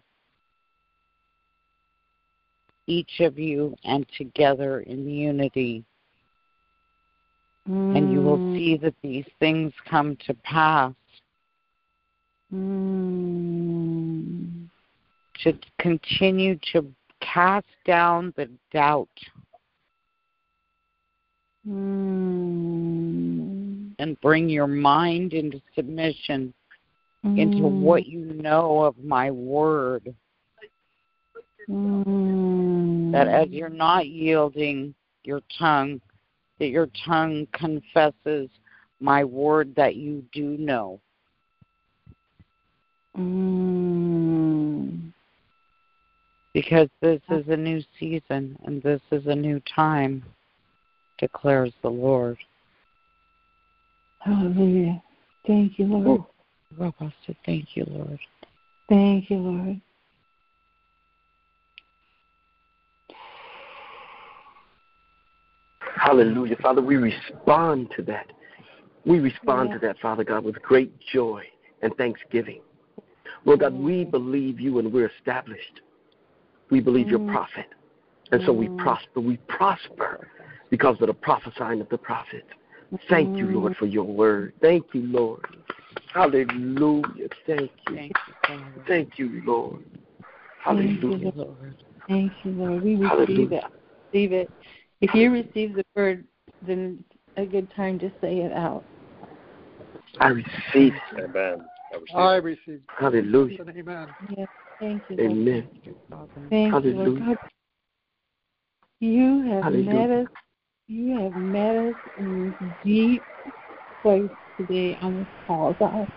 [2.86, 5.84] each of you and together in unity.
[7.68, 7.96] Mm.
[7.96, 8.56] And you will mm.
[8.56, 10.92] see that these things come to pass.
[12.52, 14.68] Mm.
[15.44, 16.86] To continue to
[17.20, 19.08] cast down the doubt.
[21.68, 22.72] Mm.
[23.98, 26.52] And bring your mind into submission
[27.24, 27.38] mm.
[27.38, 30.14] into what you know of my word.
[31.68, 33.12] Mm.
[33.12, 34.94] That as you're not yielding
[35.24, 36.00] your tongue,
[36.58, 38.48] that your tongue confesses
[39.00, 41.00] my word that you do know.
[43.18, 43.52] Mm.
[46.54, 50.22] because this is a new season and this is a new time,
[51.18, 52.38] declares the Lord.
[54.20, 55.02] Hallelujah.
[55.46, 56.22] Thank you, Lord.
[56.78, 58.18] Rabbi said, Thank you, Lord.
[58.88, 59.80] Thank you, Lord.
[65.96, 66.56] Hallelujah.
[66.56, 68.26] Father, we respond to that.
[69.04, 71.44] We respond to that, Father God, with great joy
[71.82, 72.60] and thanksgiving.
[73.44, 75.80] Lord God, we believe you and we're established.
[76.70, 77.32] We believe your mm.
[77.32, 77.66] prophet.
[78.30, 78.78] And so we mm.
[78.78, 79.20] prosper.
[79.20, 80.28] We prosper
[80.70, 82.44] because of the prophesying of the prophet.
[83.08, 83.76] Thank you, Lord, mm.
[83.76, 84.54] for your word.
[84.60, 85.46] Thank you, Lord.
[86.12, 87.28] Hallelujah.
[87.46, 87.96] Thank you.
[87.96, 88.84] Thank you, Father.
[88.86, 89.84] Thank you, Lord.
[90.64, 91.32] Thank you, Hallelujah.
[91.34, 91.76] Lord.
[92.06, 92.82] Thank you, Lord.
[92.82, 93.56] We receive Hallelujah.
[93.56, 93.64] it.
[94.12, 94.50] Receive it.
[95.00, 96.24] If you receive the word,
[96.66, 97.02] then
[97.36, 98.84] a good time to say it out.
[100.20, 101.02] I receive it.
[101.18, 101.64] Amen.
[101.92, 102.44] I receive I it.
[102.44, 102.80] receive.
[102.98, 103.62] Hallelujah.
[103.68, 104.14] Amen.
[104.28, 104.48] Yes.
[104.78, 105.32] Thank you, Lord.
[105.32, 105.68] Amen.
[106.50, 107.38] Thank you, Lord God.
[109.00, 109.94] You have Hallelujah.
[109.94, 110.28] met us.
[110.88, 112.54] You have met us in
[112.84, 113.24] deep
[114.02, 114.28] place
[114.58, 116.08] today on this call, God.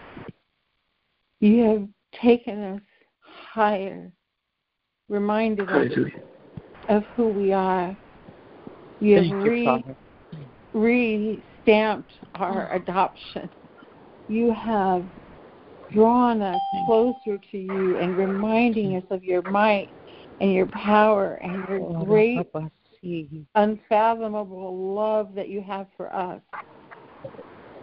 [1.40, 1.88] You have
[2.22, 2.82] taken us
[3.22, 4.12] higher,
[5.08, 5.92] reminded us
[6.90, 7.96] of who we are.
[9.00, 9.84] You have Thank you, re
[10.74, 13.50] re stamped our adoption.
[14.28, 15.06] You have
[15.92, 19.90] drawn us closer to you and reminding us of your might
[20.42, 22.48] and your power and your great
[23.56, 26.42] unfathomable love that you have for us.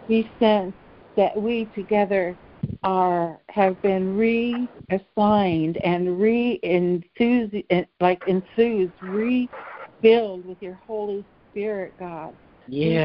[0.07, 0.73] We sense
[1.15, 2.37] that we together
[2.83, 7.55] are have been reassigned and re-enthused,
[7.99, 12.35] like enthused, refilled with your Holy Spirit, God.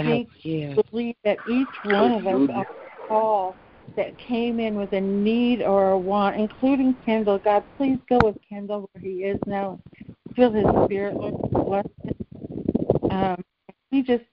[0.05, 0.78] Think- yes.
[0.90, 2.66] Believe that each one of us on
[3.07, 3.57] call
[3.96, 7.38] that came in with a need or a want, including Kendall.
[7.38, 9.78] God, please go with Kendall where he is now.
[10.36, 11.34] Fill his spirit, Lord.
[11.51, 13.11] Bless him.
[13.11, 13.44] Um,
[13.90, 14.24] we just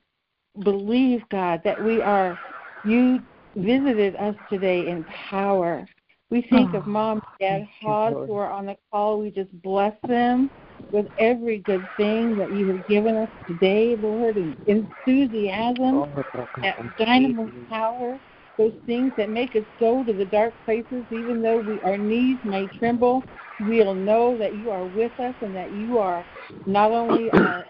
[0.59, 2.38] believe, God, that we are,
[2.86, 3.19] you
[3.55, 5.88] visited us today in power.
[6.29, 8.29] We think of Oh, Mom, Dad, thank you, Hawes Lord.
[8.29, 9.19] who are on the call.
[9.19, 10.51] We just bless them
[10.91, 16.25] with every good thing that you have given us today, Lord, and enthusiasm Oh,
[16.61, 18.19] that dynamo power,
[18.57, 22.38] those things that make us go to the dark places, even though we, our knees
[22.43, 23.23] may tremble,
[23.61, 26.25] we'll know that you are with us and that you are
[26.65, 27.65] not only our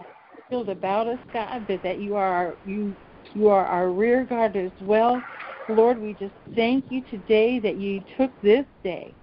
[0.70, 2.96] about us, God, but that you are you
[3.36, 5.22] you are our rear guard as well.
[5.68, 9.14] Lord, we just thank you today that you took this day,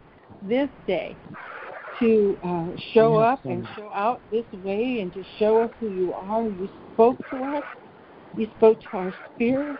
[0.43, 1.19] this day,
[1.99, 5.89] to uh, show Yes, up and show out this way and to show us who
[5.89, 6.47] you are.
[6.47, 7.65] You spoke to us.
[8.37, 9.79] You spoke to our spirit.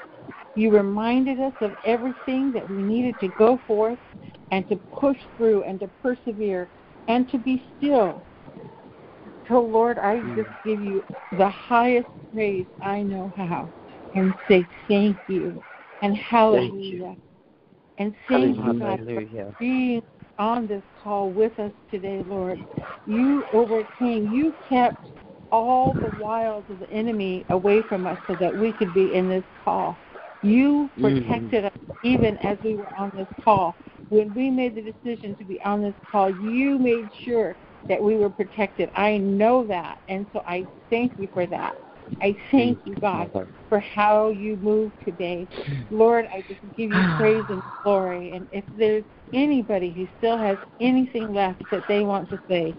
[0.55, 3.99] You reminded us of everything that we needed to go forth
[4.51, 6.71] and to push through and to persevere
[7.09, 8.25] and to be still.
[9.49, 13.71] So, Lord, I just give you the highest praise I know how
[14.15, 15.63] and say thank you
[16.03, 17.17] and hallelujah.
[17.99, 19.25] And thank you, God, for
[19.59, 20.03] being
[20.39, 22.59] on this call with us today, Lord.
[23.07, 24.97] You overcame, you kept
[25.51, 29.29] all the wiles of the enemy away from us so that we could be in
[29.29, 29.97] this call.
[30.41, 33.77] You protected us even as we were on this call.
[34.09, 37.57] When we made the decision to be on this call, you made sure
[37.89, 38.91] that we were protected.
[38.97, 41.77] I know that, and so I thank you for that.
[42.21, 43.31] I thank you, God,
[43.69, 45.49] for how you move today.
[45.91, 48.33] Lord, I just give you praise and glory.
[48.33, 52.75] And if there's anybody who still has anything left that they want to say,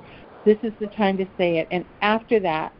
[0.45, 1.67] this is the time to say it.
[1.71, 2.73] And after that,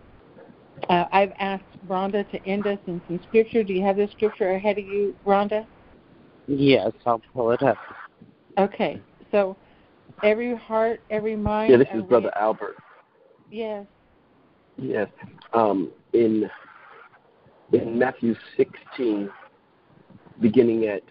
[0.90, 3.64] uh, I've asked Rhonda to end us in some scripture.
[3.64, 5.66] Do you have the scripture ahead of you, Rhonda?
[6.48, 7.78] Yes, I'll pull it up.
[8.60, 9.02] Okay.
[9.32, 9.56] So
[10.24, 11.72] every heart, every mind.
[11.72, 12.76] Yeah, this is Brother Albert.
[13.50, 13.86] Yes.
[14.78, 15.08] Yes.
[15.54, 16.50] Um, in
[17.72, 19.30] in Matthew 16,
[20.42, 21.02] beginning at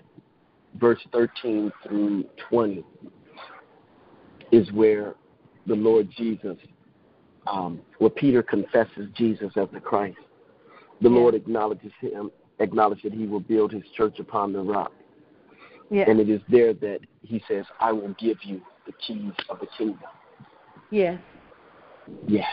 [0.78, 2.84] verse 13 through 20,
[4.52, 5.14] is where
[5.66, 6.56] the Lord Jesus,
[7.48, 10.18] um, where Peter confesses Jesus as the Christ.
[11.00, 11.16] The Yeah.
[11.16, 12.30] Lord acknowledges him,
[12.60, 14.92] acknowledges that he will build his church upon the rock.
[15.90, 16.08] Yes.
[16.08, 19.66] And it is there that he says, I will give you the keys of the
[19.78, 19.98] kingdom.
[20.90, 21.20] Yes.
[22.28, 22.46] Yes,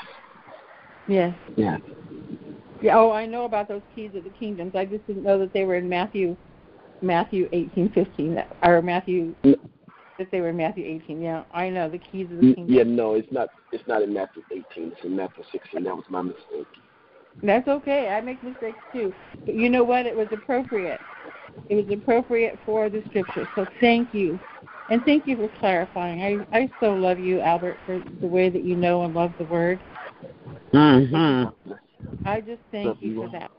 [1.07, 1.35] Yes.
[1.55, 1.81] yes.
[2.81, 2.97] Yeah.
[2.97, 4.75] Oh, I know about those keys of the kingdoms.
[4.75, 6.35] I just didn't know that they were in Matthew,
[7.01, 11.21] Matthew eighteen fifteen, that- or Matthew that they were in Matthew eighteen.
[11.21, 12.75] Yeah, I know the keys of the kingdom.
[12.75, 13.49] Yeah, no, it's not.
[13.71, 14.65] It's not in Matthew 18.
[14.91, 15.83] It's in Matthew 16.
[15.83, 16.67] That was my mistake.
[17.43, 18.09] That's okay.
[18.09, 19.13] I make mistakes too.
[19.45, 20.05] But you know what?
[20.05, 20.99] It was appropriate.
[21.69, 23.47] It was appropriate for the scripture.
[23.55, 24.39] So thank you.
[24.89, 26.45] And thank you for clarifying.
[26.51, 29.45] I, I so love you, Albert, for the way that you know and love the
[29.45, 29.79] Word.
[30.73, 31.71] Mm-hmm.
[32.25, 33.51] I just thank you for that.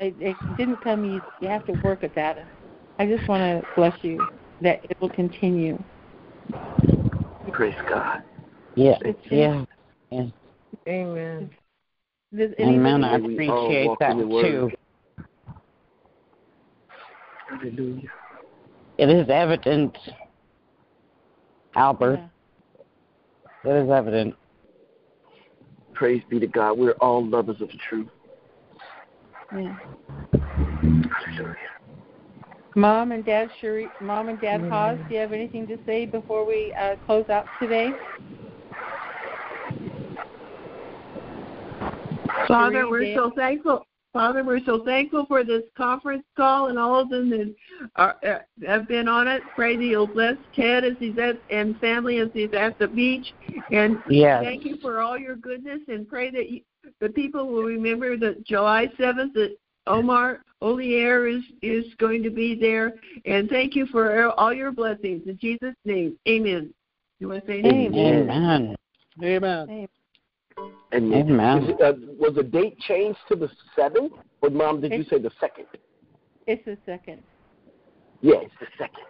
[0.00, 1.22] It, it didn't come easy.
[1.40, 2.46] You have to work at that.
[2.98, 4.26] I just want to bless you
[4.60, 5.82] that it will continue.
[7.52, 8.22] Praise God.
[8.74, 8.98] Yeah.
[9.04, 9.64] It's- Yeah.
[10.10, 10.26] yeah.
[10.88, 11.50] Amen.
[12.34, 13.04] Does Amen.
[13.04, 14.42] I anybody, we all appreciate that in your word.
[14.42, 14.76] too.
[17.48, 18.08] Hallelujah.
[18.98, 19.96] It is evident,
[21.76, 22.20] Albert.
[23.64, 23.70] Yeah.
[23.70, 24.34] It is evident.
[25.94, 26.78] Praise be to God.
[26.78, 28.08] We're all lovers of the truth.
[29.54, 29.76] yeah.
[31.26, 31.56] Hallelujah.
[32.74, 36.46] Mom and Dad, Cherie, Mom and Dad Haas, do you have anything to say before
[36.46, 37.90] we uh, close out today?
[42.48, 43.16] Father, Cherie, we're Dan?
[43.16, 43.86] so thankful.
[44.12, 47.54] Father, we're so thankful for this conference call and all of them that
[47.96, 49.42] are, uh, have been on it.
[49.54, 53.32] Pray that you'll bless Ted as he's at and family as he's at the beach.
[53.70, 54.42] And Yes.
[54.44, 55.80] thank you for all your goodness.
[55.88, 56.60] And pray that you,
[57.00, 59.56] the people will remember that July seventh that
[59.86, 62.94] Omar Olier is is going to be there.
[63.24, 66.18] And thank you for all your blessings in Jesus' name.
[66.28, 66.72] Amen.
[67.18, 67.94] You want to say anything?
[67.94, 68.76] Amen.
[69.22, 69.88] Amen.
[70.92, 71.64] And Amen.
[71.64, 74.12] is it, uh, was the date changed to the seventh?
[74.42, 75.66] Or mom, did you say the second?
[76.46, 77.22] It's the second.
[78.20, 79.04] Yeah, it's the second.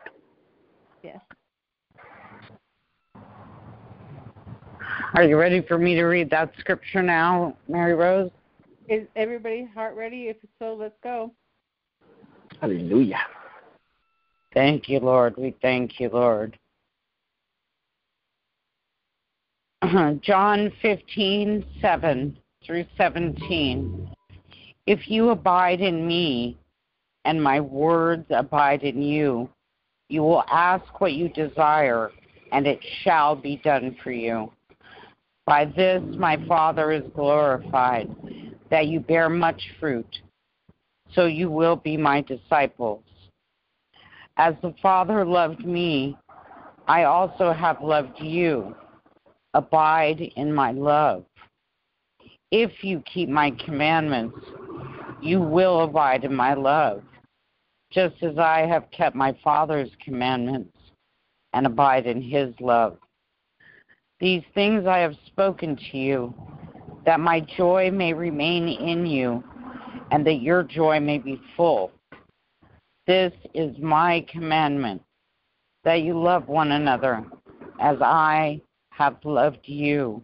[1.02, 1.18] Yes.
[5.14, 8.30] Are you ready for me to read that scripture now, Mary Rose?
[8.88, 10.28] Is everybody heart ready?
[10.28, 11.32] If so, let's go.
[12.60, 13.20] Hallelujah.
[14.54, 15.34] Thank you, Lord.
[15.36, 16.58] We thank you, Lord.
[19.82, 20.12] Uh-huh.
[20.22, 24.08] John fifteen seven through 17.
[24.86, 26.56] If you abide in me
[27.24, 29.50] and my words abide in you,
[30.08, 32.12] you will ask what you desire,
[32.52, 34.52] and it shall be done for you.
[35.46, 38.14] By this my Father is glorified,
[38.70, 40.20] that you bear much fruit,
[41.12, 43.02] so you will be my disciples.
[44.36, 46.16] As the Father loved me,
[46.86, 48.76] I also have loved you.
[49.54, 51.24] Abide in my love.
[52.50, 54.38] If you keep my commandments,
[55.20, 57.02] you will abide in my love,
[57.90, 60.76] just as I have kept my Father's commandments
[61.52, 62.98] and abide in his love.
[64.20, 66.34] These things I have spoken to you,
[67.04, 69.42] that my joy may remain in you,
[70.10, 71.90] and that your joy may be full.
[73.06, 75.02] This is my commandment,
[75.84, 77.24] that you love one another
[77.80, 78.60] as I
[78.96, 80.22] have loved you.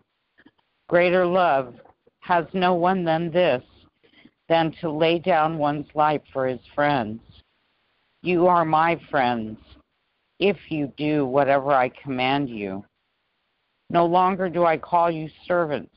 [0.89, 1.75] Greater love
[2.21, 3.62] has no one than this,
[4.49, 7.21] than to lay down one's life for his friends.
[8.23, 9.59] You are my friends,
[10.39, 12.85] if you do whatever I command you.
[13.91, 15.95] No longer do I call you servants,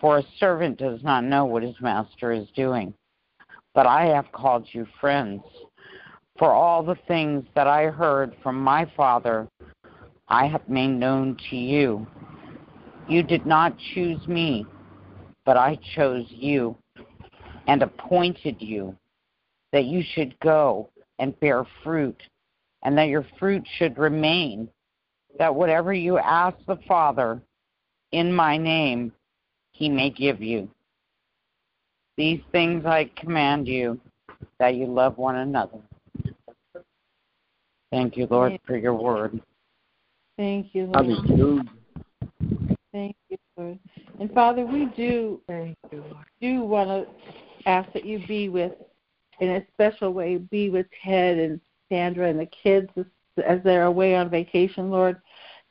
[0.00, 2.92] for a servant does not know what his master is doing.
[3.74, 5.42] But I have called you friends.
[6.38, 9.48] For all the things that I heard from my Father,
[10.28, 12.06] I have made known to you.
[13.08, 14.66] You did not choose me,
[15.44, 16.76] but I chose you
[17.68, 18.96] and appointed you
[19.72, 22.20] that you should go and bear fruit,
[22.82, 24.68] and that your fruit should remain,
[25.38, 27.40] that whatever you ask the Father
[28.12, 29.12] in my name,
[29.72, 30.68] he may give you.
[32.16, 34.00] These things I command you,
[34.58, 35.78] that you love one another.
[37.90, 39.40] Thank you, Lord, for your word.
[40.36, 41.06] Thank you, Lord.
[41.06, 41.64] Hallelujah.
[42.92, 43.78] Thank you, Lord.
[44.20, 45.40] And Father, we do
[46.40, 47.06] do want to
[47.66, 48.72] ask that you be with,
[49.40, 51.60] in a special way, be with Ted and
[51.90, 53.04] Sandra and the kids as,
[53.46, 55.20] as they're away on vacation, Lord.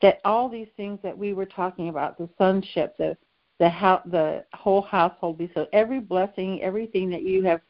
[0.02, 3.18] That all these things that we were talking about, the sonship, the
[3.60, 7.62] the how the whole household be so every blessing, everything that you have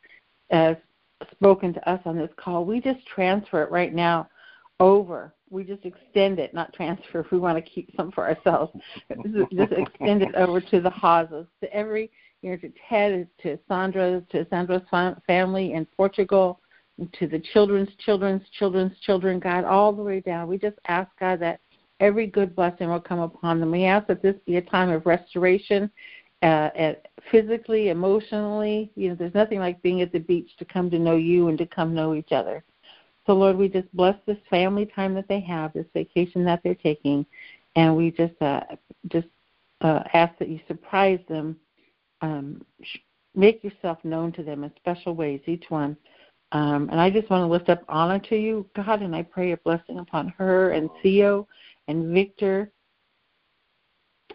[0.51, 0.73] uh,
[1.31, 4.27] spoken to us on this call, we just transfer it right now
[4.79, 5.33] over.
[5.55, 8.73] We just extend it, not transfer if we want to keep some for ourselves.
[9.53, 12.11] just extend it over to the Hazas, to every,
[12.41, 16.59] you know, to Ted, to Sandra, to Sandra's fam- family in Portugal,
[17.13, 20.49] to the children's children's children's children, God, all the way down.
[20.49, 21.61] We just ask, God, that
[22.01, 23.71] every good blessing will come upon them.
[23.71, 25.89] We ask that this be a time of restoration,
[26.41, 28.91] uh, at physically, emotionally.
[28.95, 31.57] You know, there's nothing like being at the beach to come to know you and
[31.59, 32.65] to come know each other.
[33.25, 36.75] So, Lord, we just bless this family time that they have, this vacation that they're
[36.75, 37.25] taking,
[37.75, 38.61] and we just uh,
[39.07, 39.27] just
[39.81, 41.57] uh, ask that you surprise them,
[42.21, 42.63] um,
[43.33, 45.97] make yourself known to them in special ways, each one.
[46.51, 49.51] Um, and I just want to lift up honor to you, God, and I pray
[49.51, 51.47] a blessing upon her and Theo
[51.87, 52.71] and Victor.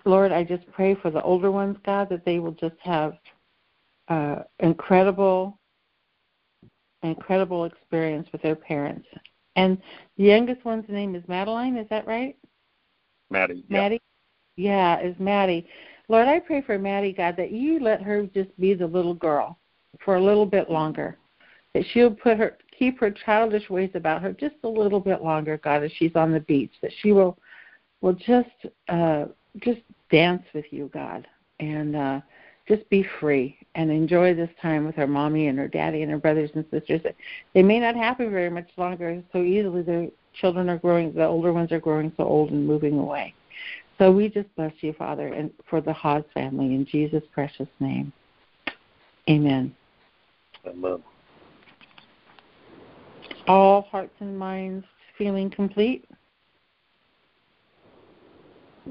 [0.04, 3.14] Lord, I just pray for the older ones, God, that they will just have
[4.08, 5.59] uh, incredible,
[7.02, 9.06] incredible experience with their parents.
[9.56, 9.78] And
[10.16, 11.76] the youngest one's name is Madeline.
[11.76, 12.36] Is that right?
[13.30, 13.64] Maddie.
[13.68, 14.00] Maddie.
[14.56, 15.66] Yeah, is Maddie.
[16.08, 19.58] Lord, I pray for Maddie, God, that you let her just be the little girl
[20.04, 21.16] for a little bit longer.
[21.74, 25.58] That she'll put her keep her childish ways about her just a little bit longer,
[25.58, 26.72] God, as she's on the beach.
[26.82, 27.38] That she will
[28.00, 28.48] will just
[28.88, 29.26] uh
[29.62, 31.26] just dance with you, God,
[31.60, 32.20] and uh
[32.70, 36.18] just be free and enjoy this time with her mommy and her daddy and her
[36.18, 37.00] brothers and sisters.
[37.52, 39.82] They may not happen very much longer so easily.
[39.82, 40.06] Their
[40.40, 43.34] children are growing, the older ones are growing so old and moving away.
[43.98, 48.12] So we just bless you, Father, and for the Hawes family in Jesus' precious name.
[49.28, 49.74] Amen.
[50.64, 51.02] Amen.
[53.48, 54.86] All hearts and minds
[55.18, 56.04] feeling complete?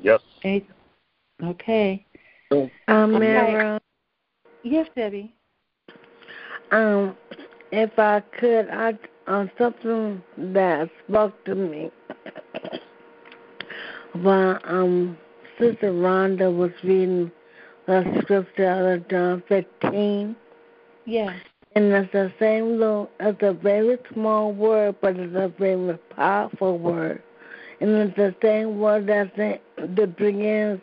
[0.02, 0.20] Yes.
[1.42, 2.06] Okay.
[2.52, 2.72] Um.
[2.88, 3.80] Mara,
[4.64, 5.34] Yes, Debbie.
[6.72, 7.16] um,
[7.72, 8.98] if I could, I
[9.28, 11.92] on something that spoke to me
[14.14, 15.18] while um
[15.60, 17.32] Sister Rhonda was reading
[17.86, 20.36] the scripture out of John 15.
[21.06, 21.36] Yeah.
[21.76, 26.78] And it's the same little, it's a very small word, but it's a very powerful
[26.80, 27.22] word.
[27.82, 29.60] And it's the same word that's in,
[29.96, 30.82] that begins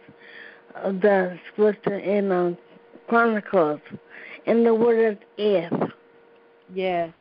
[0.84, 2.58] the scripture in um,
[3.08, 3.80] Chronicles.
[4.46, 5.90] And the word is if.
[6.72, 7.12] Yes.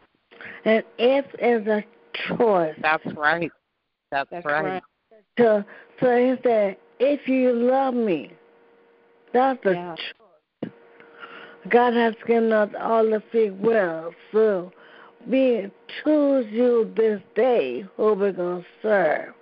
[0.66, 1.84] And if is a
[2.28, 2.76] choice.
[2.82, 3.52] That's right.
[4.12, 4.64] That's, That's right.
[4.64, 4.84] right.
[5.38, 5.64] So,
[6.00, 8.32] so he said, if you love me,
[9.34, 9.96] that's a Yeah.
[9.96, 10.72] choice.
[11.70, 14.14] God has given us all the free will.
[14.32, 14.72] So
[15.28, 15.72] we
[16.04, 19.34] choose you this day who we're going to serve.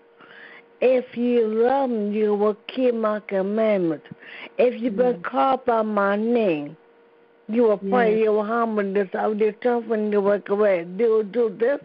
[0.86, 4.06] If you love me, you will keep my commandments.
[4.58, 6.76] If you've been called by my name,
[7.48, 8.24] you will pray, Yes.
[8.26, 10.90] you will humble this, I will determine you will correct.
[11.00, 11.80] You will do this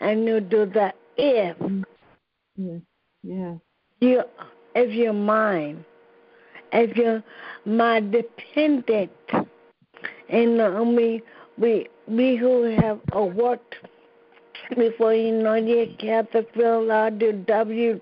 [0.00, 0.96] and you do that.
[1.16, 1.56] If
[2.56, 2.80] Yes.
[3.22, 3.56] Yes.
[4.00, 4.22] you
[4.74, 5.84] if you're mine,
[6.72, 7.22] if you're
[7.64, 9.12] my dependent,
[10.28, 11.22] and uh, we
[11.56, 13.76] we we who have uh, worked
[14.76, 18.00] before you know you have to fill out the W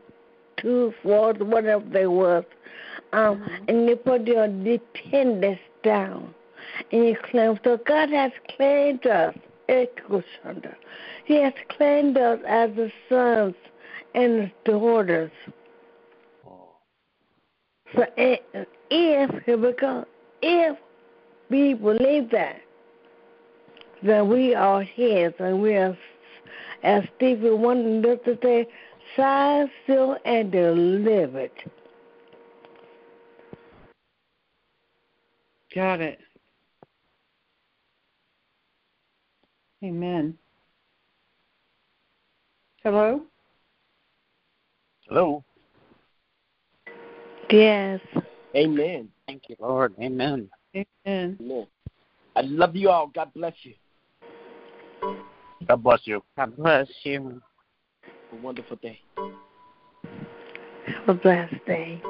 [0.61, 2.45] two forms, whatever they was,
[3.13, 6.35] um, and you put your dependence down,
[6.93, 7.59] and you claim.
[7.65, 9.35] So God has claimed us.
[11.25, 13.55] He has claimed us as the sons
[14.15, 15.31] and his daughters.
[17.95, 18.41] So if,
[18.91, 20.05] here we go,
[20.43, 20.79] if
[21.51, 22.61] we believe that,
[24.03, 25.97] then we are his and we are,
[26.83, 28.69] as Wonder used to say,
[29.17, 31.51] signed, sealed, and delivered.
[35.75, 36.19] Got it.
[39.85, 40.37] Amen.
[42.83, 43.23] Hello?
[45.09, 45.45] Hello.
[47.51, 48.01] Yes.
[48.57, 49.09] Amen.
[49.27, 49.95] Thank you, Lord.
[50.01, 50.49] Amen.
[50.75, 51.37] Amen.
[51.41, 51.67] Amen.
[52.35, 53.09] I love you all.
[53.09, 53.75] God bless you.
[55.67, 56.23] God bless you.
[56.37, 57.43] God bless you.
[58.33, 58.99] A wonderful day.
[60.87, 62.03] Have a blessed day.